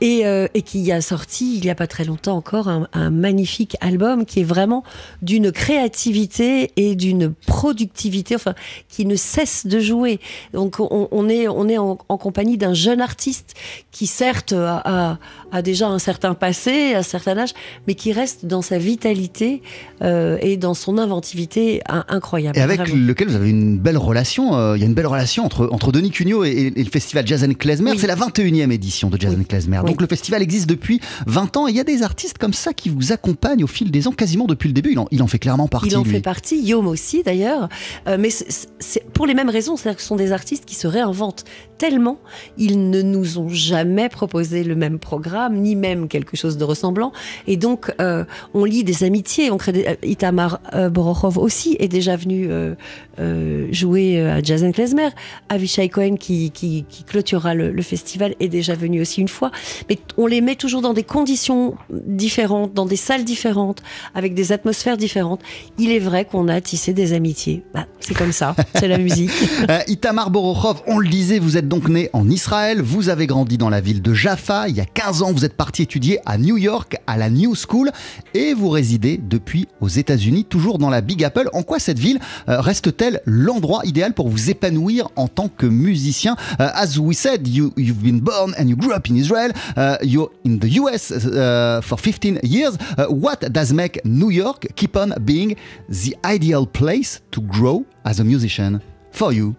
et, 0.00 0.26
euh, 0.26 0.48
qui 0.64 0.90
a 0.90 1.00
sorti 1.00 1.56
il 1.56 1.62
n'y 1.62 1.70
a 1.70 1.74
pas 1.74 1.86
très 1.86 2.04
longtemps 2.04 2.36
encore 2.36 2.68
un, 2.68 3.10
magnifique 3.10 3.76
album 3.80 4.24
qui 4.24 4.40
est 4.40 4.44
vraiment 4.44 4.82
d'une 5.22 5.52
créativité 5.52 6.72
et 6.76 6.96
d'une 6.96 7.32
productivité, 7.46 8.34
enfin, 8.34 8.54
qui 8.88 9.06
ne 9.06 9.16
cesse 9.16 9.66
de 9.66 9.78
jouer. 9.80 10.18
Donc 10.52 10.76
on, 10.80 11.28
est, 11.28 11.46
on 11.48 11.68
est 11.68 11.78
en, 11.78 11.96
compagnie 11.96 12.56
d'un 12.56 12.74
jeune 12.74 13.00
artiste 13.00 13.54
qui 13.92 14.06
certes 14.06 14.52
a, 14.52 15.18
a, 15.52 15.62
déjà 15.62 15.88
un 15.88 15.98
certain 15.98 16.34
passé, 16.34 16.94
un 16.94 17.02
certain 17.02 17.36
âge, 17.38 17.52
mais 17.86 17.94
qui 17.94 18.12
reste 18.12 18.46
dans 18.46 18.62
sa 18.62 18.78
vitalité 18.78 19.62
euh, 20.02 20.38
et 20.40 20.56
dans 20.56 20.74
son 20.74 20.98
inventivité 20.98 21.82
incroyable. 21.86 22.58
Et 22.58 22.60
avec 22.60 22.80
vraiment. 22.80 23.06
lequel 23.06 23.28
vous 23.28 23.36
avez 23.36 23.50
une 23.50 23.78
belle 23.78 23.98
relation. 23.98 24.56
Euh, 24.56 24.76
il 24.76 24.80
y 24.80 24.84
a 24.84 24.86
une 24.86 24.94
belle 24.94 25.06
relation 25.06 25.44
entre, 25.44 25.68
entre 25.72 25.92
Denis 25.92 26.10
Cugnot 26.10 26.44
et, 26.44 26.72
et 26.74 26.84
le 26.84 26.90
festival 26.90 27.26
Jazz 27.26 27.44
and 27.44 27.54
Klezmer. 27.58 27.92
Oui. 27.92 27.98
C'est 27.98 28.06
la 28.06 28.16
21e 28.16 28.70
édition 28.70 29.08
de 29.10 29.20
Jazz 29.20 29.34
oui. 29.34 29.42
and 29.42 29.44
Klezmer. 29.48 29.78
Donc 29.78 29.88
oui. 29.90 29.96
le 30.00 30.06
festival 30.06 30.42
existe 30.42 30.68
depuis 30.68 31.00
20 31.26 31.56
ans 31.56 31.68
et 31.68 31.70
il 31.70 31.76
y 31.76 31.80
a 31.80 31.84
des 31.84 32.02
artistes 32.02 32.38
comme 32.38 32.52
ça 32.52 32.72
qui 32.72 32.88
vous 32.88 33.12
accompagnent 33.12 33.64
au 33.64 33.68
fil 33.68 33.90
des 33.90 34.08
ans, 34.08 34.12
quasiment 34.12 34.46
depuis 34.46 34.68
le 34.68 34.74
début. 34.74 34.92
Il 34.92 34.98
en, 34.98 35.08
il 35.10 35.22
en 35.22 35.26
fait 35.26 35.38
clairement 35.38 35.68
partie. 35.68 35.88
Il 35.88 35.96
en 35.96 36.02
lui. 36.02 36.10
fait 36.10 36.20
partie, 36.20 36.62
Yom 36.62 36.86
aussi 36.86 37.22
d'ailleurs. 37.22 37.68
Euh, 38.08 38.16
mais 38.18 38.30
c'est 38.30 39.04
pour 39.12 39.26
les 39.26 39.34
mêmes 39.34 39.50
raisons. 39.50 39.76
C'est-à-dire 39.76 39.96
que 39.96 40.02
ce 40.02 40.08
sont 40.08 40.16
des 40.16 40.32
artistes 40.32 40.64
qui 40.64 40.74
se 40.74 40.86
réinventent 40.86 41.44
tellement. 41.78 42.18
Ils 42.58 42.90
ne 42.90 43.02
nous 43.02 43.38
ont 43.38 43.48
jamais 43.48 44.08
proposé 44.08 44.64
le 44.64 44.74
même 44.74 44.98
programme, 44.98 45.35
ni 45.50 45.76
même 45.76 46.08
quelque 46.08 46.36
chose 46.36 46.56
de 46.56 46.64
ressemblant. 46.64 47.12
Et 47.46 47.56
donc, 47.56 47.92
euh, 48.00 48.24
on 48.54 48.64
lit 48.64 48.84
des 48.84 49.04
amitiés. 49.04 49.50
On 49.50 49.56
crée 49.58 49.72
des... 49.72 49.98
Itamar 50.02 50.60
euh, 50.74 50.88
Borokhov 50.88 51.38
aussi 51.38 51.76
est 51.78 51.88
déjà 51.88 52.16
venu 52.16 52.48
euh, 52.50 53.66
jouer 53.70 54.20
à 54.20 54.42
Jazz 54.42 54.64
and 54.64 54.72
Klezmer. 54.72 55.08
Avishai 55.48 55.88
Cohen, 55.88 56.16
qui, 56.16 56.84
clôturera 57.06 57.54
le, 57.54 57.82
festival, 57.82 58.34
est 58.40 58.48
déjà 58.48 58.74
venu 58.74 59.00
aussi 59.00 59.20
une 59.20 59.28
fois. 59.28 59.50
Mais 59.88 59.98
on 60.16 60.26
les 60.26 60.40
met 60.40 60.56
toujours 60.56 60.82
dans 60.82 60.94
des 60.94 61.02
conditions 61.02 61.76
différentes, 61.90 62.74
dans 62.74 62.86
des 62.86 62.96
salles 62.96 63.24
différentes, 63.24 63.82
avec 64.14 64.34
des 64.34 64.52
atmosphères 64.52 64.96
différentes. 64.96 65.40
Il 65.78 65.90
est 65.90 65.98
vrai 65.98 66.24
qu'on 66.24 66.48
a 66.48 66.60
tissé 66.60 66.92
des 66.92 67.12
amitiés. 67.12 67.62
Bah, 67.74 67.86
c'est 68.00 68.14
comme 68.14 68.32
ça, 68.32 68.54
c'est 68.74 68.88
la 68.88 68.98
musique. 68.98 69.30
Itamar 69.88 70.30
Borokhov, 70.30 70.82
on 70.86 70.98
le 70.98 71.08
disait, 71.08 71.38
vous 71.38 71.56
êtes 71.56 71.68
donc 71.68 71.88
né 71.88 72.10
en 72.12 72.28
Israël, 72.28 72.80
vous 72.82 73.08
avez 73.08 73.26
grandi 73.26 73.58
dans 73.58 73.70
la 73.70 73.80
ville 73.80 74.02
de 74.02 74.14
Jaffa. 74.14 74.68
Il 74.68 74.76
y 74.76 74.80
a 74.80 74.84
15 74.84 75.22
ans, 75.22 75.25
vous 75.32 75.44
êtes 75.44 75.56
parti 75.56 75.82
étudier 75.82 76.18
à 76.26 76.38
New 76.38 76.56
York, 76.56 76.96
à 77.06 77.16
la 77.16 77.30
New 77.30 77.54
School, 77.54 77.90
et 78.34 78.54
vous 78.54 78.68
résidez 78.68 79.18
depuis 79.18 79.68
aux 79.80 79.88
États-Unis, 79.88 80.44
toujours 80.44 80.78
dans 80.78 80.90
la 80.90 81.00
Big 81.00 81.22
Apple. 81.24 81.48
En 81.52 81.62
quoi 81.62 81.78
cette 81.78 81.98
ville 81.98 82.18
euh, 82.48 82.60
reste-t-elle 82.60 83.20
l'endroit 83.26 83.82
idéal 83.84 84.14
pour 84.14 84.28
vous 84.28 84.50
épanouir 84.50 85.08
en 85.16 85.28
tant 85.28 85.48
que 85.48 85.66
musicien? 85.66 86.36
Uh, 86.58 86.64
As 86.74 86.98
we 86.98 87.16
said, 87.16 87.46
you, 87.46 87.72
you've 87.76 88.02
been 88.02 88.20
born 88.20 88.54
and 88.58 88.68
you 88.68 88.76
grew 88.76 88.92
up 88.92 89.08
in 89.08 89.16
Israel. 89.16 89.52
Uh, 89.76 89.96
you're 90.02 90.30
in 90.44 90.58
the 90.58 90.78
US 90.80 91.10
uh, 91.10 91.80
for 91.82 91.98
15 91.98 92.40
years. 92.42 92.76
what 93.08 93.40
does 93.50 93.72
make 93.72 94.00
New 94.04 94.30
York 94.30 94.66
keep 94.76 94.96
on 94.96 95.14
being 95.24 95.56
the 95.88 96.16
ideal 96.24 96.66
place 96.66 97.20
to 97.30 97.40
grow 97.42 97.84
as 98.04 98.20
a 98.20 98.24
musician 98.24 98.80
for 99.12 99.32
you? 99.32 99.56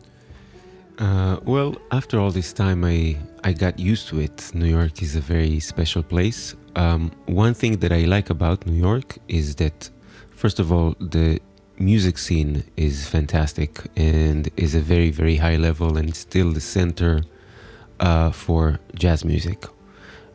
Uh, 0.99 1.37
well, 1.45 1.75
after 1.91 2.19
all 2.19 2.31
this 2.31 2.53
time, 2.53 2.83
I 2.83 3.17
I 3.47 3.53
got 3.53 3.79
used 3.79 4.09
to 4.09 4.19
it. 4.19 4.51
New 4.53 4.65
York 4.65 5.01
is 5.01 5.15
a 5.15 5.21
very 5.21 5.61
special 5.61 6.03
place. 6.03 6.53
Um, 6.75 7.11
one 7.27 7.53
thing 7.53 7.77
that 7.77 7.93
I 7.93 8.03
like 8.03 8.29
about 8.29 8.67
New 8.67 8.77
York 8.89 9.17
is 9.29 9.55
that, 9.55 9.89
first 10.31 10.59
of 10.59 10.73
all, 10.73 10.95
the 10.99 11.39
music 11.79 12.17
scene 12.17 12.65
is 12.75 13.07
fantastic 13.07 13.71
and 13.95 14.49
is 14.57 14.75
a 14.75 14.81
very 14.81 15.11
very 15.11 15.37
high 15.37 15.55
level 15.55 15.95
and 15.95 16.13
still 16.13 16.51
the 16.51 16.59
center 16.59 17.21
uh, 18.01 18.31
for 18.31 18.81
jazz 18.95 19.23
music 19.23 19.59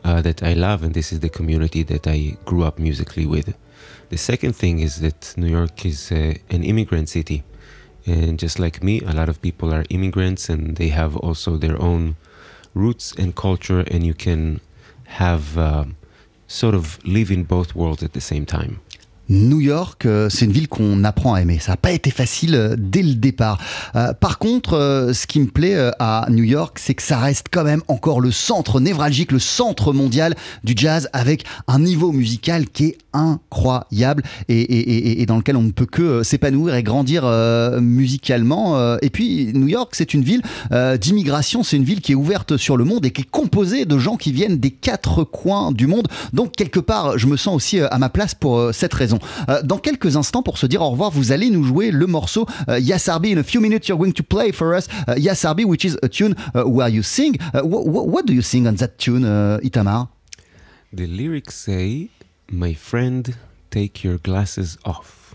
uh, 0.03 0.19
that 0.23 0.41
I 0.41 0.53
love, 0.53 0.81
and 0.81 0.95
this 0.95 1.13
is 1.13 1.19
the 1.19 1.29
community 1.29 1.83
that 1.83 2.07
I 2.07 2.35
grew 2.45 2.63
up 2.63 2.79
musically 2.79 3.27
with. 3.27 3.55
The 4.09 4.17
second 4.17 4.53
thing 4.55 4.79
is 4.79 5.01
that 5.01 5.35
New 5.37 5.51
York 5.59 5.85
is 5.85 6.11
uh, 6.11 6.33
an 6.49 6.63
immigrant 6.63 7.09
city. 7.09 7.43
And 8.07 8.39
just 8.39 8.57
like 8.57 8.81
me, 8.81 9.01
a 9.01 9.13
lot 9.13 9.29
of 9.29 9.39
people 9.39 9.71
are 9.71 9.85
immigrants 9.91 10.49
and 10.49 10.75
they 10.77 10.89
have 10.89 11.15
also 11.15 11.57
their 11.57 11.79
own 11.79 12.15
roots 12.73 13.13
and 13.19 13.31
culture, 13.31 13.83
and 13.91 14.03
you 14.03 14.13
can 14.13 14.59
have 15.19 15.57
uh, 15.57 15.85
sort 16.47 16.75
of 16.75 16.99
live 17.05 17.31
in 17.31 17.43
both 17.43 17.75
worlds 17.75 18.03
at 18.03 18.13
the 18.13 18.21
same 18.21 18.45
time. 18.45 18.79
New 19.29 19.61
York, 19.61 20.05
euh, 20.05 20.29
c'est 20.29 20.45
une 20.45 20.51
ville 20.51 20.67
qu'on 20.67 21.03
apprend 21.03 21.33
à 21.33 21.41
aimer. 21.41 21.57
Ça 21.59 21.71
n'a 21.71 21.77
pas 21.77 21.91
été 21.91 22.11
facile 22.11 22.55
euh, 22.55 22.75
dès 22.77 23.01
le 23.01 23.15
départ. 23.15 23.57
Euh, 23.95 24.13
par 24.13 24.37
contre, 24.37 25.11
ce 25.13 25.27
qui 25.27 25.39
me 25.39 25.47
plaît 25.47 25.91
à 25.99 26.27
New 26.29 26.43
York, 26.43 26.77
c'est 26.79 26.93
que 26.93 27.01
ça 27.01 27.17
reste 27.19 27.47
quand 27.49 27.63
même 27.63 27.81
encore 27.87 28.19
le 28.19 28.31
centre 28.31 28.79
névralgique, 28.79 29.31
le 29.31 29.39
centre 29.39 29.93
mondial 29.93 30.35
du 30.63 30.73
jazz, 30.75 31.09
avec 31.13 31.45
un 31.67 31.79
niveau 31.79 32.11
musical 32.11 32.67
qui 32.67 32.87
est 32.87 32.97
incroyable 33.13 34.23
et, 34.49 35.21
et, 35.21 35.25
dans 35.25 35.37
lequel 35.37 35.55
on 35.55 35.61
ne 35.61 35.71
peut 35.71 35.85
que 35.85 36.01
euh, 36.01 36.23
s'épanouir 36.23 36.75
et 36.75 36.83
grandir 36.83 37.23
musicalement. 37.81 38.97
et 39.01 39.09
puis, 39.09 39.51
New 39.53 39.67
York, 39.67 39.93
c'est 39.93 40.13
une 40.13 40.23
ville 40.23 40.41
d'immigration, 40.99 41.63
c'est 41.63 41.77
une 41.77 41.83
ville 41.83 42.01
qui 42.01 42.13
est 42.13 42.15
ouverte 42.15 42.57
sur 42.57 42.77
le 42.77 42.83
monde 42.83 43.05
et 43.05 43.11
qui 43.11 43.21
est 43.21 43.29
composée 43.29 43.85
de 43.85 43.97
gens 43.97 44.17
qui 44.17 44.31
viennent 44.31 44.57
des 44.57 44.71
quatre 44.71 45.23
coins 45.23 45.71
du 45.71 45.87
monde. 45.87 46.07
Donc, 46.33 46.53
quelque 46.53 46.79
part, 46.79 47.17
je 47.17 47.27
me 47.27 47.37
sens 47.37 47.55
aussi 47.55 47.79
à 47.79 47.97
ma 47.97 48.09
place 48.09 48.35
pour 48.35 48.73
cette 48.73 48.93
raison. 48.93 49.19
Euh, 49.49 49.61
dans 49.63 49.77
quelques 49.77 50.17
instants, 50.17 50.43
pour 50.43 50.57
se 50.57 50.65
dire 50.65 50.81
au 50.81 50.89
revoir, 50.89 51.11
vous 51.11 51.31
allez 51.31 51.49
nous 51.49 51.63
jouer 51.63 51.91
le 51.91 52.07
morceau 52.07 52.45
uh, 52.67 52.79
Yasarbi. 52.79 53.33
In 53.33 53.37
a 53.37 53.43
few 53.43 53.61
minutes, 53.61 53.87
you're 53.87 53.97
going 53.97 54.13
to 54.13 54.23
play 54.23 54.51
for 54.51 54.75
us 54.75 54.87
uh, 55.07 55.13
Yasarbi, 55.15 55.65
which 55.65 55.85
is 55.85 55.97
a 56.03 56.09
tune 56.09 56.35
where 56.53 56.89
you 56.89 57.03
sing. 57.03 57.37
Wh 57.53 58.13
what 58.13 58.25
do 58.25 58.33
you 58.33 58.41
sing 58.41 58.67
on 58.67 58.75
that 58.75 58.97
tune, 58.97 59.23
Itamar? 59.63 60.09
The 60.91 61.07
lyrics 61.07 61.55
say, 61.55 62.09
My 62.53 62.75
friend, 62.75 63.33
take 63.71 64.03
your 64.03 64.19
glasses 64.19 64.77
off. 64.85 65.33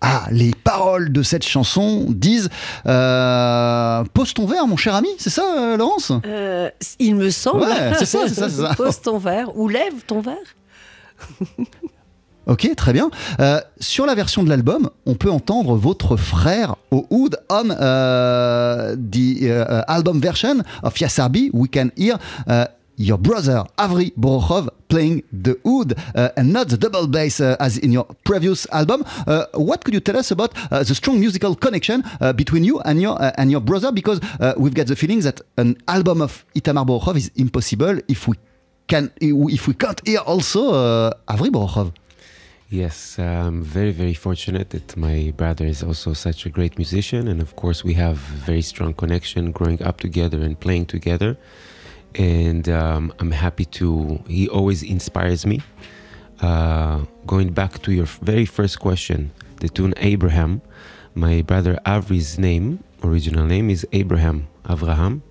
Ah, 0.00 0.28
les 0.30 0.52
paroles 0.62 1.10
de 1.12 1.24
cette 1.24 1.44
chanson 1.44 2.06
disent 2.08 2.50
euh, 2.86 4.04
Pose 4.14 4.32
ton 4.32 4.46
verre, 4.46 4.68
mon 4.68 4.76
cher 4.76 4.94
ami, 4.94 5.08
c'est 5.18 5.30
ça, 5.30 5.42
euh, 5.58 5.76
Laurence? 5.76 6.12
Euh, 6.24 6.70
Il 7.00 7.16
me 7.16 7.30
semble. 7.30 7.62
Ouais, 7.62 7.94
c'est 7.98 8.06
ça, 8.06 8.28
c'est 8.28 8.34
ça, 8.34 8.48
ça. 8.48 8.74
Pose 8.76 9.00
ton 9.00 9.18
verre 9.18 9.56
ou 9.56 9.68
lève 9.68 10.04
ton 10.06 10.20
verre. 10.20 10.36
Ok, 12.46 12.68
très 12.76 12.92
bien. 12.92 13.10
Euh, 13.40 13.58
sur 13.80 14.04
la 14.04 14.14
version 14.14 14.44
de 14.44 14.50
l'album, 14.50 14.90
on 15.06 15.14
peut 15.14 15.30
entendre 15.30 15.76
votre 15.76 16.18
frère 16.18 16.76
au 16.90 17.06
oud 17.08 17.38
on 17.48 17.70
uh, 17.70 18.94
the 19.10 19.44
uh, 19.44 19.82
album 19.88 20.20
version 20.20 20.56
of 20.82 20.94
Yasarbi. 20.98 21.48
We 21.54 21.70
can 21.70 21.88
hear 21.96 22.18
uh, 22.46 22.66
your 22.96 23.18
brother 23.18 23.64
Avri 23.78 24.12
Borokhov 24.14 24.68
playing 24.88 25.22
the 25.32 25.58
oud 25.66 25.94
uh, 26.14 26.30
and 26.36 26.52
not 26.52 26.68
the 26.68 26.76
double 26.76 27.06
bass 27.06 27.40
uh, 27.40 27.56
as 27.60 27.78
in 27.78 27.92
your 27.92 28.04
previous 28.24 28.66
album. 28.70 29.04
Uh, 29.26 29.46
what 29.54 29.84
could 29.84 29.94
you 29.94 30.00
tell 30.00 30.16
us 30.16 30.30
about 30.30 30.52
uh, 30.70 30.82
the 30.82 30.94
strong 30.94 31.18
musical 31.20 31.54
connection 31.54 32.04
uh, 32.20 32.32
between 32.32 32.64
you 32.64 32.80
and 32.80 33.00
your 33.00 33.20
uh, 33.20 33.32
and 33.36 33.50
your 33.50 33.60
brother? 33.60 33.90
Because 33.92 34.20
we've 34.56 34.74
got 34.74 34.86
the 34.86 34.96
feeling 34.96 35.20
that 35.20 35.40
an 35.56 35.76
album 35.88 36.20
of 36.20 36.44
Itamar 36.54 36.86
Borokhov 36.86 37.16
is 37.16 37.30
impossible 37.36 37.98
if 38.08 38.28
we 38.28 38.36
can 38.86 39.10
if 39.20 39.66
we 39.66 39.74
can't 39.74 40.00
hear 40.06 40.20
also 40.20 41.10
Avri 41.28 41.50
Borokhov. 41.50 41.92
Yes, 42.70 43.18
I'm 43.20 43.62
very, 43.62 43.92
very 43.92 44.14
fortunate 44.14 44.70
that 44.70 44.96
my 44.96 45.32
brother 45.36 45.64
is 45.64 45.82
also 45.82 46.12
such 46.12 46.44
a 46.44 46.50
great 46.50 46.76
musician. 46.76 47.28
And 47.28 47.40
of 47.40 47.54
course, 47.54 47.84
we 47.84 47.94
have 47.94 48.16
a 48.16 48.36
very 48.46 48.62
strong 48.62 48.94
connection 48.94 49.52
growing 49.52 49.80
up 49.82 50.00
together 50.00 50.40
and 50.40 50.58
playing 50.58 50.86
together. 50.86 51.36
And 52.16 52.68
um, 52.68 53.12
I'm 53.18 53.32
happy 53.32 53.64
to, 53.66 54.22
he 54.28 54.48
always 54.48 54.82
inspires 54.82 55.44
me. 55.44 55.60
uh, 56.40 57.04
going 57.26 57.52
back 57.52 57.80
to 57.82 57.92
your 57.92 58.06
very 58.06 58.44
first 58.44 58.80
question, 58.80 59.30
the 59.60 59.68
tune 59.68 59.94
Abraham, 59.98 60.60
my 61.14 61.42
brother 61.42 61.78
Avri's 61.86 62.38
name, 62.38 62.82
original 63.02 63.46
name 63.46 63.70
is 63.70 63.86
Abraham 63.92 64.48
Avraham, 64.64 65.22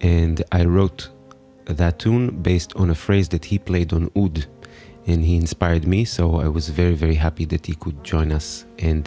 and 0.00 0.42
I 0.50 0.64
wrote 0.64 1.10
that 1.66 1.98
tune 1.98 2.42
based 2.42 2.74
on 2.76 2.90
a 2.90 2.94
phrase 2.94 3.28
that 3.28 3.44
he 3.44 3.58
played 3.58 3.92
on 3.92 4.10
oud 4.16 4.46
and 5.06 5.24
he 5.24 5.36
inspired 5.36 5.86
me. 5.86 6.04
So 6.04 6.40
I 6.40 6.48
was 6.48 6.68
very, 6.68 6.94
very 6.94 7.14
happy 7.14 7.44
that 7.46 7.66
he 7.66 7.74
could 7.74 8.02
join 8.02 8.32
us 8.32 8.64
and 8.82 9.02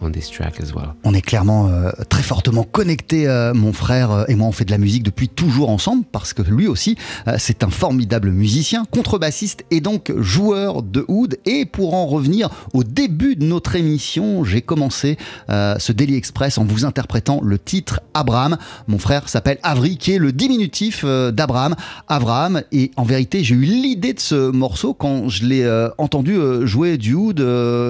on 0.00 0.10
this 0.10 0.30
track 0.30 0.60
as 0.60 0.72
well. 0.74 0.94
On 1.04 1.14
est 1.14 1.22
clairement 1.22 1.68
euh, 1.68 1.90
très 2.08 2.22
fortement 2.22 2.64
connectés, 2.64 3.28
euh, 3.28 3.54
mon 3.54 3.72
frère 3.72 4.10
euh, 4.10 4.24
et 4.28 4.34
moi. 4.34 4.48
On 4.48 4.52
fait 4.52 4.64
de 4.64 4.70
la 4.70 4.78
musique 4.78 5.02
depuis 5.02 5.28
toujours 5.28 5.70
ensemble 5.70 6.04
parce 6.10 6.32
que 6.32 6.42
lui 6.42 6.66
aussi, 6.66 6.96
c'est 7.38 7.62
un 7.62 7.70
formidable 7.70 8.30
musicien, 8.30 8.84
contrebassiste 8.90 9.64
et 9.70 9.80
donc 9.80 10.12
joueur 10.18 10.82
de 10.82 11.04
oud. 11.08 11.38
Et 11.46 11.66
pour 11.66 11.94
en 11.94 12.06
revenir 12.06 12.48
au 12.72 12.82
début 12.84 13.36
de 13.36 13.44
notre 13.44 13.76
émission, 13.76 14.44
j'ai 14.44 14.62
commencé 14.62 15.18
ce 15.48 15.92
Daily 15.92 16.16
Express 16.16 16.58
en 16.58 16.64
vous 16.64 16.84
interprétant 16.84 17.40
le 17.42 17.58
titre 17.58 18.00
Abraham. 18.14 18.56
Mon 18.88 18.98
frère 18.98 19.28
s'appelle 19.28 19.58
Avri, 19.62 19.96
qui 19.96 20.12
est 20.12 20.18
le 20.18 20.32
diminutif 20.32 21.04
d'Abraham. 21.04 21.76
Abraham. 22.08 22.62
Et 22.72 22.90
en 22.96 23.04
vérité, 23.04 23.44
j'ai 23.44 23.54
eu 23.54 23.64
l'idée 23.64 24.14
de 24.14 24.20
ce 24.20 24.50
morceau 24.50 24.94
quand 24.94 25.28
je 25.28 25.44
l'ai 25.44 25.90
entendu 25.98 26.38
jouer 26.64 26.98
du 26.98 27.14
oud. 27.14 27.38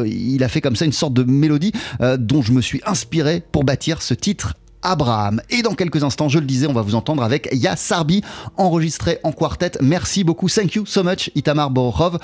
il 0.07 0.45
a 0.45 0.49
fait 0.49 0.61
comme 0.61 0.77
ça 0.77 0.80
une 0.87 0.93
sorte 0.93 1.15
de 1.15 1.25
mélodie 1.25 1.73
euh, 2.01 2.17
dont 2.17 2.43
je 2.43 2.53
me 2.53 2.61
suis 2.61 2.81
inspiré 2.87 3.43
pour 3.53 3.65
bâtir 3.65 4.03
ce 4.03 4.15
titre 4.15 4.55
Abraham. 4.83 5.43
Et 5.51 5.63
dans 5.63 5.75
quelques 5.75 6.05
instants, 6.05 6.29
je 6.29 6.39
le 6.39 6.47
disais, 6.47 6.67
on 6.67 6.73
va 6.73 6.83
vous 6.83 6.95
entendre 6.95 7.23
avec 7.23 7.49
Ya 7.53 7.77
Sarbi, 7.77 8.23
enregistré 8.57 9.19
en 9.25 9.33
quartet. 9.33 9.73
Merci 9.81 10.25
beaucoup. 10.25 10.49
Thank 10.49 10.75
you 10.75 10.87
so 10.87 11.03
much, 11.03 11.31
Itamar 11.35 11.71
Borokhov. 11.71 12.19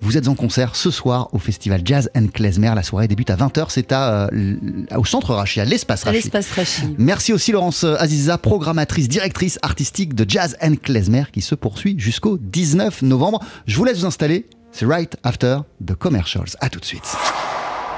Vous 0.00 0.16
êtes 0.16 0.28
en 0.28 0.36
concert 0.36 0.76
ce 0.76 0.92
soir 0.92 1.28
au 1.32 1.38
festival 1.38 1.82
Jazz 1.84 2.08
and 2.14 2.28
Klezmer. 2.32 2.72
La 2.74 2.84
soirée 2.84 3.08
débute 3.08 3.30
à 3.30 3.36
20h. 3.36 3.66
C'est 3.68 3.90
à, 3.90 4.28
euh, 4.32 4.56
au 4.96 5.04
centre 5.04 5.34
Rachi, 5.34 5.60
à 5.60 5.64
l'espace 5.64 6.04
Rachi. 6.04 6.16
l'espace 6.16 6.52
Rachi. 6.52 6.94
Merci 6.98 7.32
aussi 7.32 7.50
Laurence 7.50 7.82
Aziza, 7.82 8.38
programmatrice, 8.38 9.08
directrice 9.08 9.58
artistique 9.62 10.14
de 10.14 10.24
Jazz 10.28 10.56
and 10.62 10.74
Klezmer 10.80 11.24
qui 11.32 11.40
se 11.40 11.56
poursuit 11.56 11.96
jusqu'au 11.98 12.38
19 12.38 13.02
novembre. 13.02 13.40
Je 13.66 13.76
vous 13.76 13.84
laisse 13.84 13.98
vous 13.98 14.06
installer. 14.06 14.46
C'est 14.70 14.86
right 14.86 15.16
after 15.24 15.58
the 15.84 15.94
commercials. 15.94 16.56
À 16.60 16.68
tout 16.68 16.78
de 16.78 16.84
suite. 16.84 17.16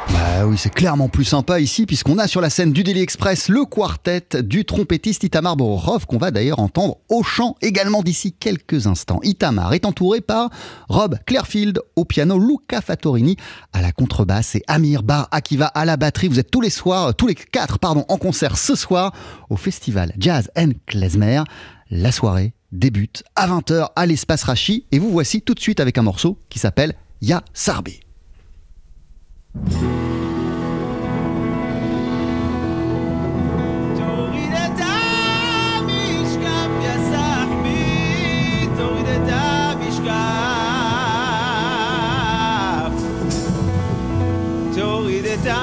Bah 0.08 0.46
oui, 0.46 0.56
c'est 0.56 0.72
clairement 0.72 1.08
plus 1.08 1.24
sympa 1.24 1.60
ici 1.60 1.86
puisqu'on 1.86 2.18
a 2.18 2.26
sur 2.26 2.40
la 2.40 2.50
scène 2.50 2.72
du 2.72 2.82
Daily 2.82 3.00
Express 3.00 3.48
le 3.48 3.64
quartet 3.64 4.42
du 4.42 4.64
trompettiste 4.64 5.22
Itamar 5.22 5.56
Borokhov 5.56 6.06
qu'on 6.06 6.18
va 6.18 6.30
d'ailleurs 6.30 6.58
entendre 6.58 6.98
au 7.08 7.22
chant 7.22 7.56
également 7.60 8.02
d'ici 8.02 8.32
quelques 8.32 8.86
instants. 8.86 9.20
Itamar 9.22 9.74
est 9.74 9.84
entouré 9.84 10.20
par 10.20 10.50
Rob 10.88 11.18
Clearfield 11.26 11.80
au 11.96 12.04
piano, 12.04 12.38
Luca 12.38 12.80
Fattorini 12.80 13.36
à 13.72 13.82
la 13.82 13.92
contrebasse 13.92 14.54
et 14.54 14.62
Amir 14.66 15.02
Bar 15.02 15.28
Akiva 15.30 15.66
à 15.66 15.84
la 15.84 15.96
batterie. 15.96 16.28
Vous 16.28 16.40
êtes 16.40 16.50
tous 16.50 16.62
les 16.62 16.70
soirs, 16.70 17.14
tous 17.14 17.26
les 17.26 17.34
quatre 17.34 17.78
pardon, 17.78 18.04
en 18.08 18.16
concert 18.16 18.56
ce 18.56 18.74
soir 18.74 19.12
au 19.50 19.56
festival 19.56 20.12
Jazz 20.18 20.50
and 20.56 20.70
Klezmer. 20.86 21.42
La 21.90 22.12
soirée 22.12 22.54
débute 22.72 23.24
à 23.36 23.48
20h 23.48 23.88
à 23.94 24.06
l'espace 24.06 24.44
Rachi 24.44 24.86
et 24.92 24.98
vous 24.98 25.10
voici 25.10 25.42
tout 25.42 25.54
de 25.54 25.60
suite 25.60 25.80
avec 25.80 25.98
un 25.98 26.02
morceau 26.02 26.38
qui 26.48 26.58
s'appelle 26.58 26.94
Ya 27.20 27.42
Sarbi. 27.52 28.00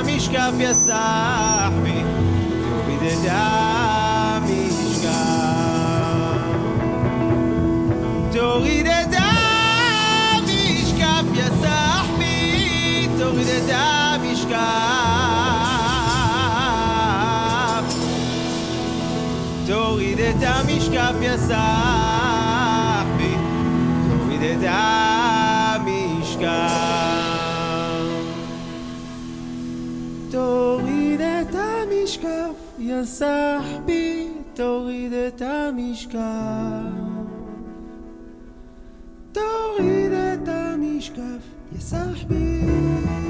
המשקף, 0.03 0.53
יא 0.59 0.73
סחבי, 0.73 2.03
תוריד 2.63 3.03
את 3.03 3.27
המשקף. 3.31 4.53
תוריד 8.33 8.87
את 8.87 9.07
המשקף, 9.13 9.26
את 13.46 13.70
המשקף. 13.70 14.58
תוריד 19.68 20.20
את 20.20 20.36
המשקף, 20.42 21.14
יא 21.22 21.38
סחבי, 21.38 23.36
תוריד 24.10 24.42
את 24.42 24.64
המשקף. 24.64 25.98
תוריד 30.32 31.22
את 31.22 31.56
המשקף, 31.56 32.78
יא 32.80 33.04
סחבי, 33.04 34.28
תוריד 34.54 35.14
את 35.14 35.42
המשקף. 35.42 36.18
תוריד 39.32 40.12
את 40.12 40.48
המשקף, 40.48 41.44
יא 41.76 41.80
סחבי. 41.80 43.27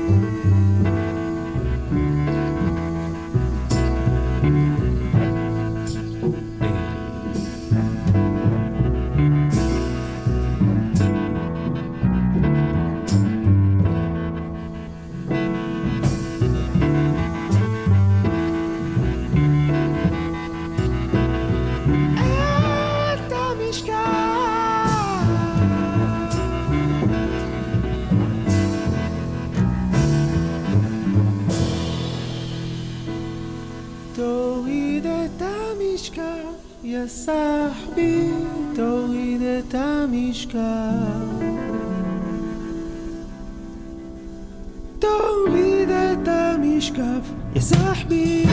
יא 36.98 37.08
סחבי, 37.08 38.30
תוריד 38.76 39.42
את 39.42 39.76
המשקף. 39.76 40.58
תוריד 45.00 45.90
את 45.90 46.28
המשקף, 46.28 47.32
יא 47.56 47.62
סחבי. 47.62 48.44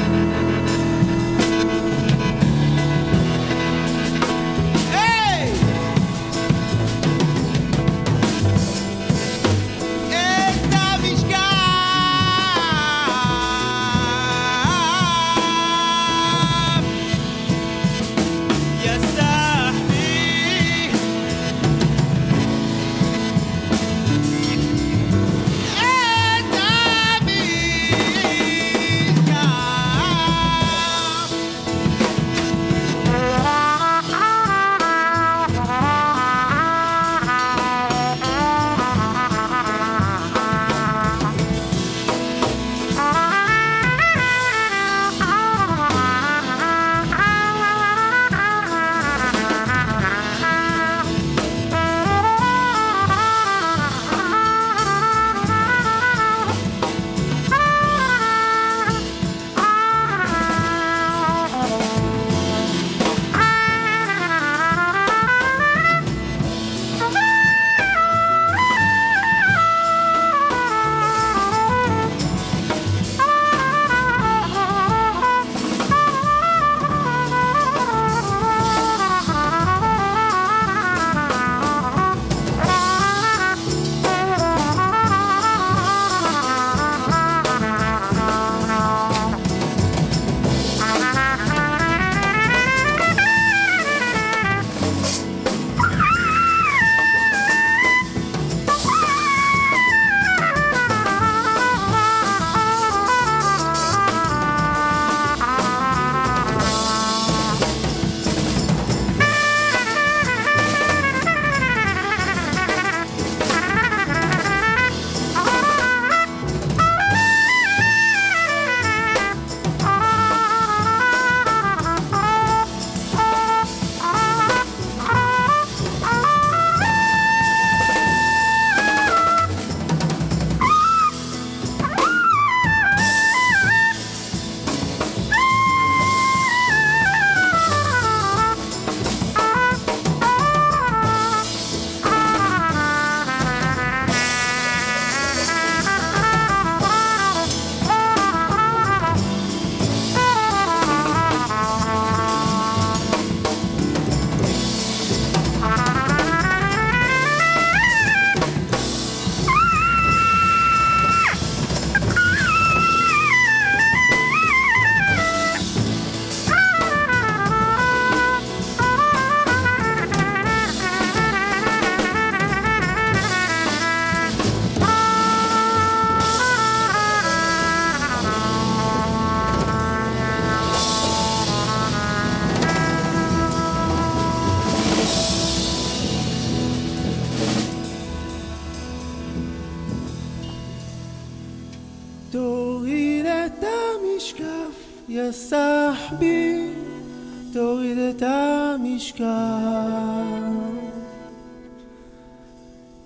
خاموش 199.04 199.12
کرد. 199.12 200.94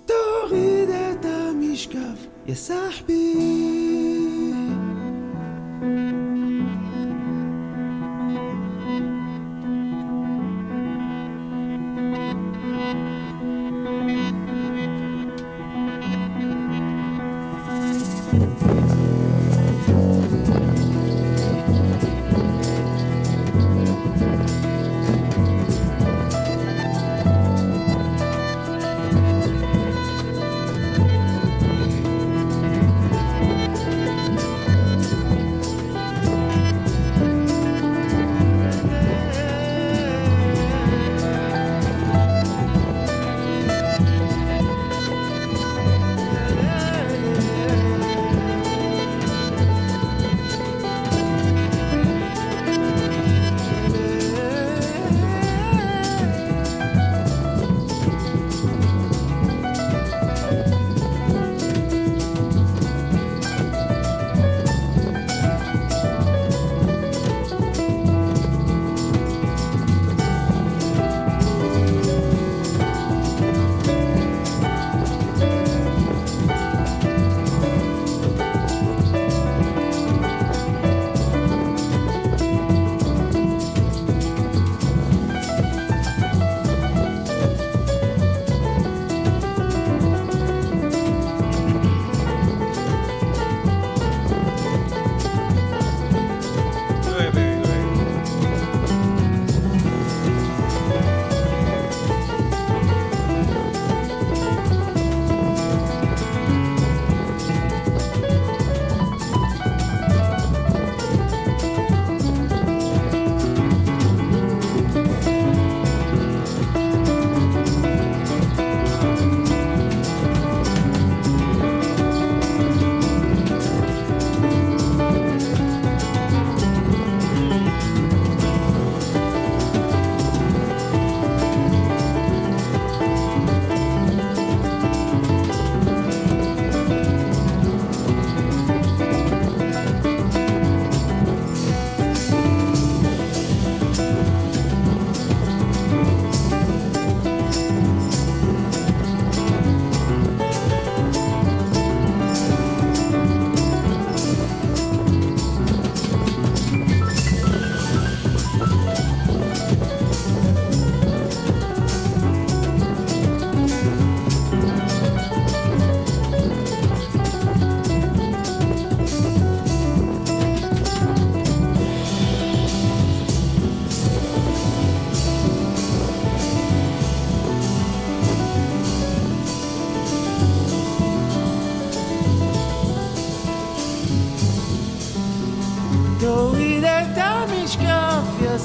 داغی 0.07 0.85
دتمیش 0.85 1.87
کف 1.87 2.27
یه 2.47 2.55
صحبی 2.55 3.88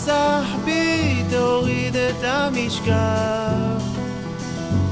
יא 0.04 0.10
סחבי, 0.10 1.22
תוריד 1.30 1.96
את 1.96 2.24
המשקף. 2.24 3.82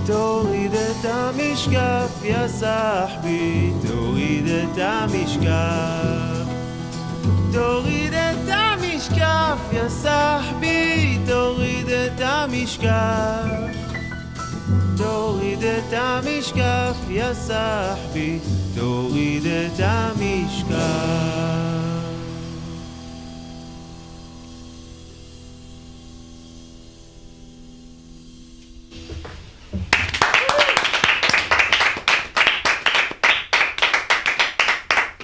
תוריד 0.07 0.75
את 0.75 1.05
המשקף, 1.05 2.25
יא 2.25 2.49
סחבי, 2.49 3.73
תוריד 3.89 4.47
את 4.47 4.79
המשקף. 4.79 6.47
תוריד 7.53 8.13
את 8.13 8.49
המשקף, 8.49 9.59
יא 9.73 9.89
סחבי, 9.89 11.19
תוריד 11.27 11.89
את 11.89 12.21
המשקף. 12.21 13.47
תוריד 14.97 15.63
את 15.63 15.93
המשקף, 15.93 16.97
יא 17.09 17.35
סחבי, 17.35 18.39
תוריד 18.75 19.47
את 19.47 19.81
המשקף. 19.81 21.91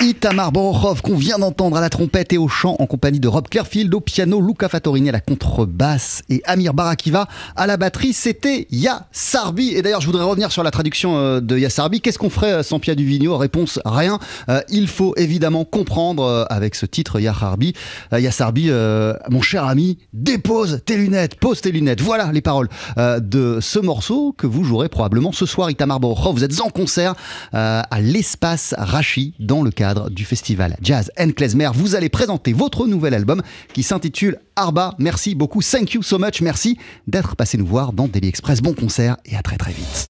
Itamar 0.00 0.52
Borokhov 0.52 1.02
qu'on 1.02 1.16
vient 1.16 1.38
d'entendre 1.38 1.76
à 1.76 1.80
la 1.80 1.90
trompette 1.90 2.32
et 2.32 2.38
au 2.38 2.46
chant 2.46 2.76
en 2.78 2.86
compagnie 2.86 3.18
de 3.18 3.26
Rob 3.26 3.48
Clearfield 3.48 3.92
au 3.92 4.00
piano, 4.00 4.40
Luca 4.40 4.68
Fattorini 4.68 5.08
à 5.08 5.12
la 5.12 5.20
contrebasse 5.20 6.22
et 6.28 6.40
Amir 6.44 6.72
Barakiva 6.72 7.26
à 7.56 7.66
la 7.66 7.76
batterie. 7.76 8.12
C'était 8.12 8.68
Ya 8.70 9.08
Sarbi. 9.10 9.70
Et 9.70 9.82
d'ailleurs, 9.82 10.00
je 10.00 10.06
voudrais 10.06 10.22
revenir 10.22 10.52
sur 10.52 10.62
la 10.62 10.70
traduction 10.70 11.16
euh, 11.16 11.40
de 11.40 11.58
Ya 11.58 11.68
Sarbi. 11.68 12.00
Qu'est-ce 12.00 12.18
qu'on 12.18 12.30
ferait 12.30 12.52
euh, 12.52 12.62
sans 12.62 12.78
Pia 12.78 12.94
Duvigno 12.94 13.36
Réponse 13.36 13.80
rien. 13.84 14.20
Euh, 14.48 14.60
il 14.68 14.86
faut 14.86 15.14
évidemment 15.16 15.64
comprendre 15.64 16.46
avec 16.48 16.76
ce 16.76 16.86
titre 16.86 17.18
Ya 17.18 17.34
Sarbi. 17.34 17.72
Euh, 18.12 18.20
Ya 18.20 18.30
Sarbi, 18.30 18.66
euh, 18.68 19.14
mon 19.30 19.42
cher 19.42 19.64
ami, 19.64 19.98
dépose 20.12 20.80
tes 20.86 20.96
lunettes, 20.96 21.34
pose 21.40 21.60
tes 21.60 21.72
lunettes. 21.72 22.00
Voilà 22.00 22.30
les 22.32 22.42
paroles 22.42 22.68
de 22.96 23.58
ce 23.60 23.78
morceau 23.78 24.32
que 24.36 24.46
vous 24.46 24.62
jouerez 24.62 24.88
probablement 24.88 25.32
ce 25.32 25.44
soir. 25.44 25.70
Itamar 25.70 25.98
Borokhov, 25.98 26.36
vous 26.36 26.44
êtes 26.44 26.60
en 26.60 26.70
concert 26.70 27.14
à 27.52 28.00
l'espace 28.00 28.74
Rachi 28.78 29.34
dans 29.40 29.62
le 29.62 29.70
du 30.10 30.24
festival 30.24 30.76
Jazz 30.82 31.10
and 31.18 31.30
Klezmer. 31.30 31.70
Vous 31.74 31.94
allez 31.94 32.08
présenter 32.08 32.52
votre 32.52 32.86
nouvel 32.86 33.14
album 33.14 33.42
qui 33.72 33.82
s'intitule 33.82 34.38
Arba. 34.56 34.94
Merci 34.98 35.34
beaucoup, 35.34 35.62
thank 35.62 35.94
you 35.94 36.02
so 36.02 36.18
much, 36.18 36.40
merci 36.40 36.78
d'être 37.06 37.36
passé 37.36 37.58
nous 37.58 37.66
voir 37.66 37.92
dans 37.92 38.08
Daily 38.08 38.28
Express. 38.28 38.60
Bon 38.60 38.74
concert 38.74 39.16
et 39.24 39.36
à 39.36 39.42
très 39.42 39.56
très 39.56 39.72
vite. 39.72 40.06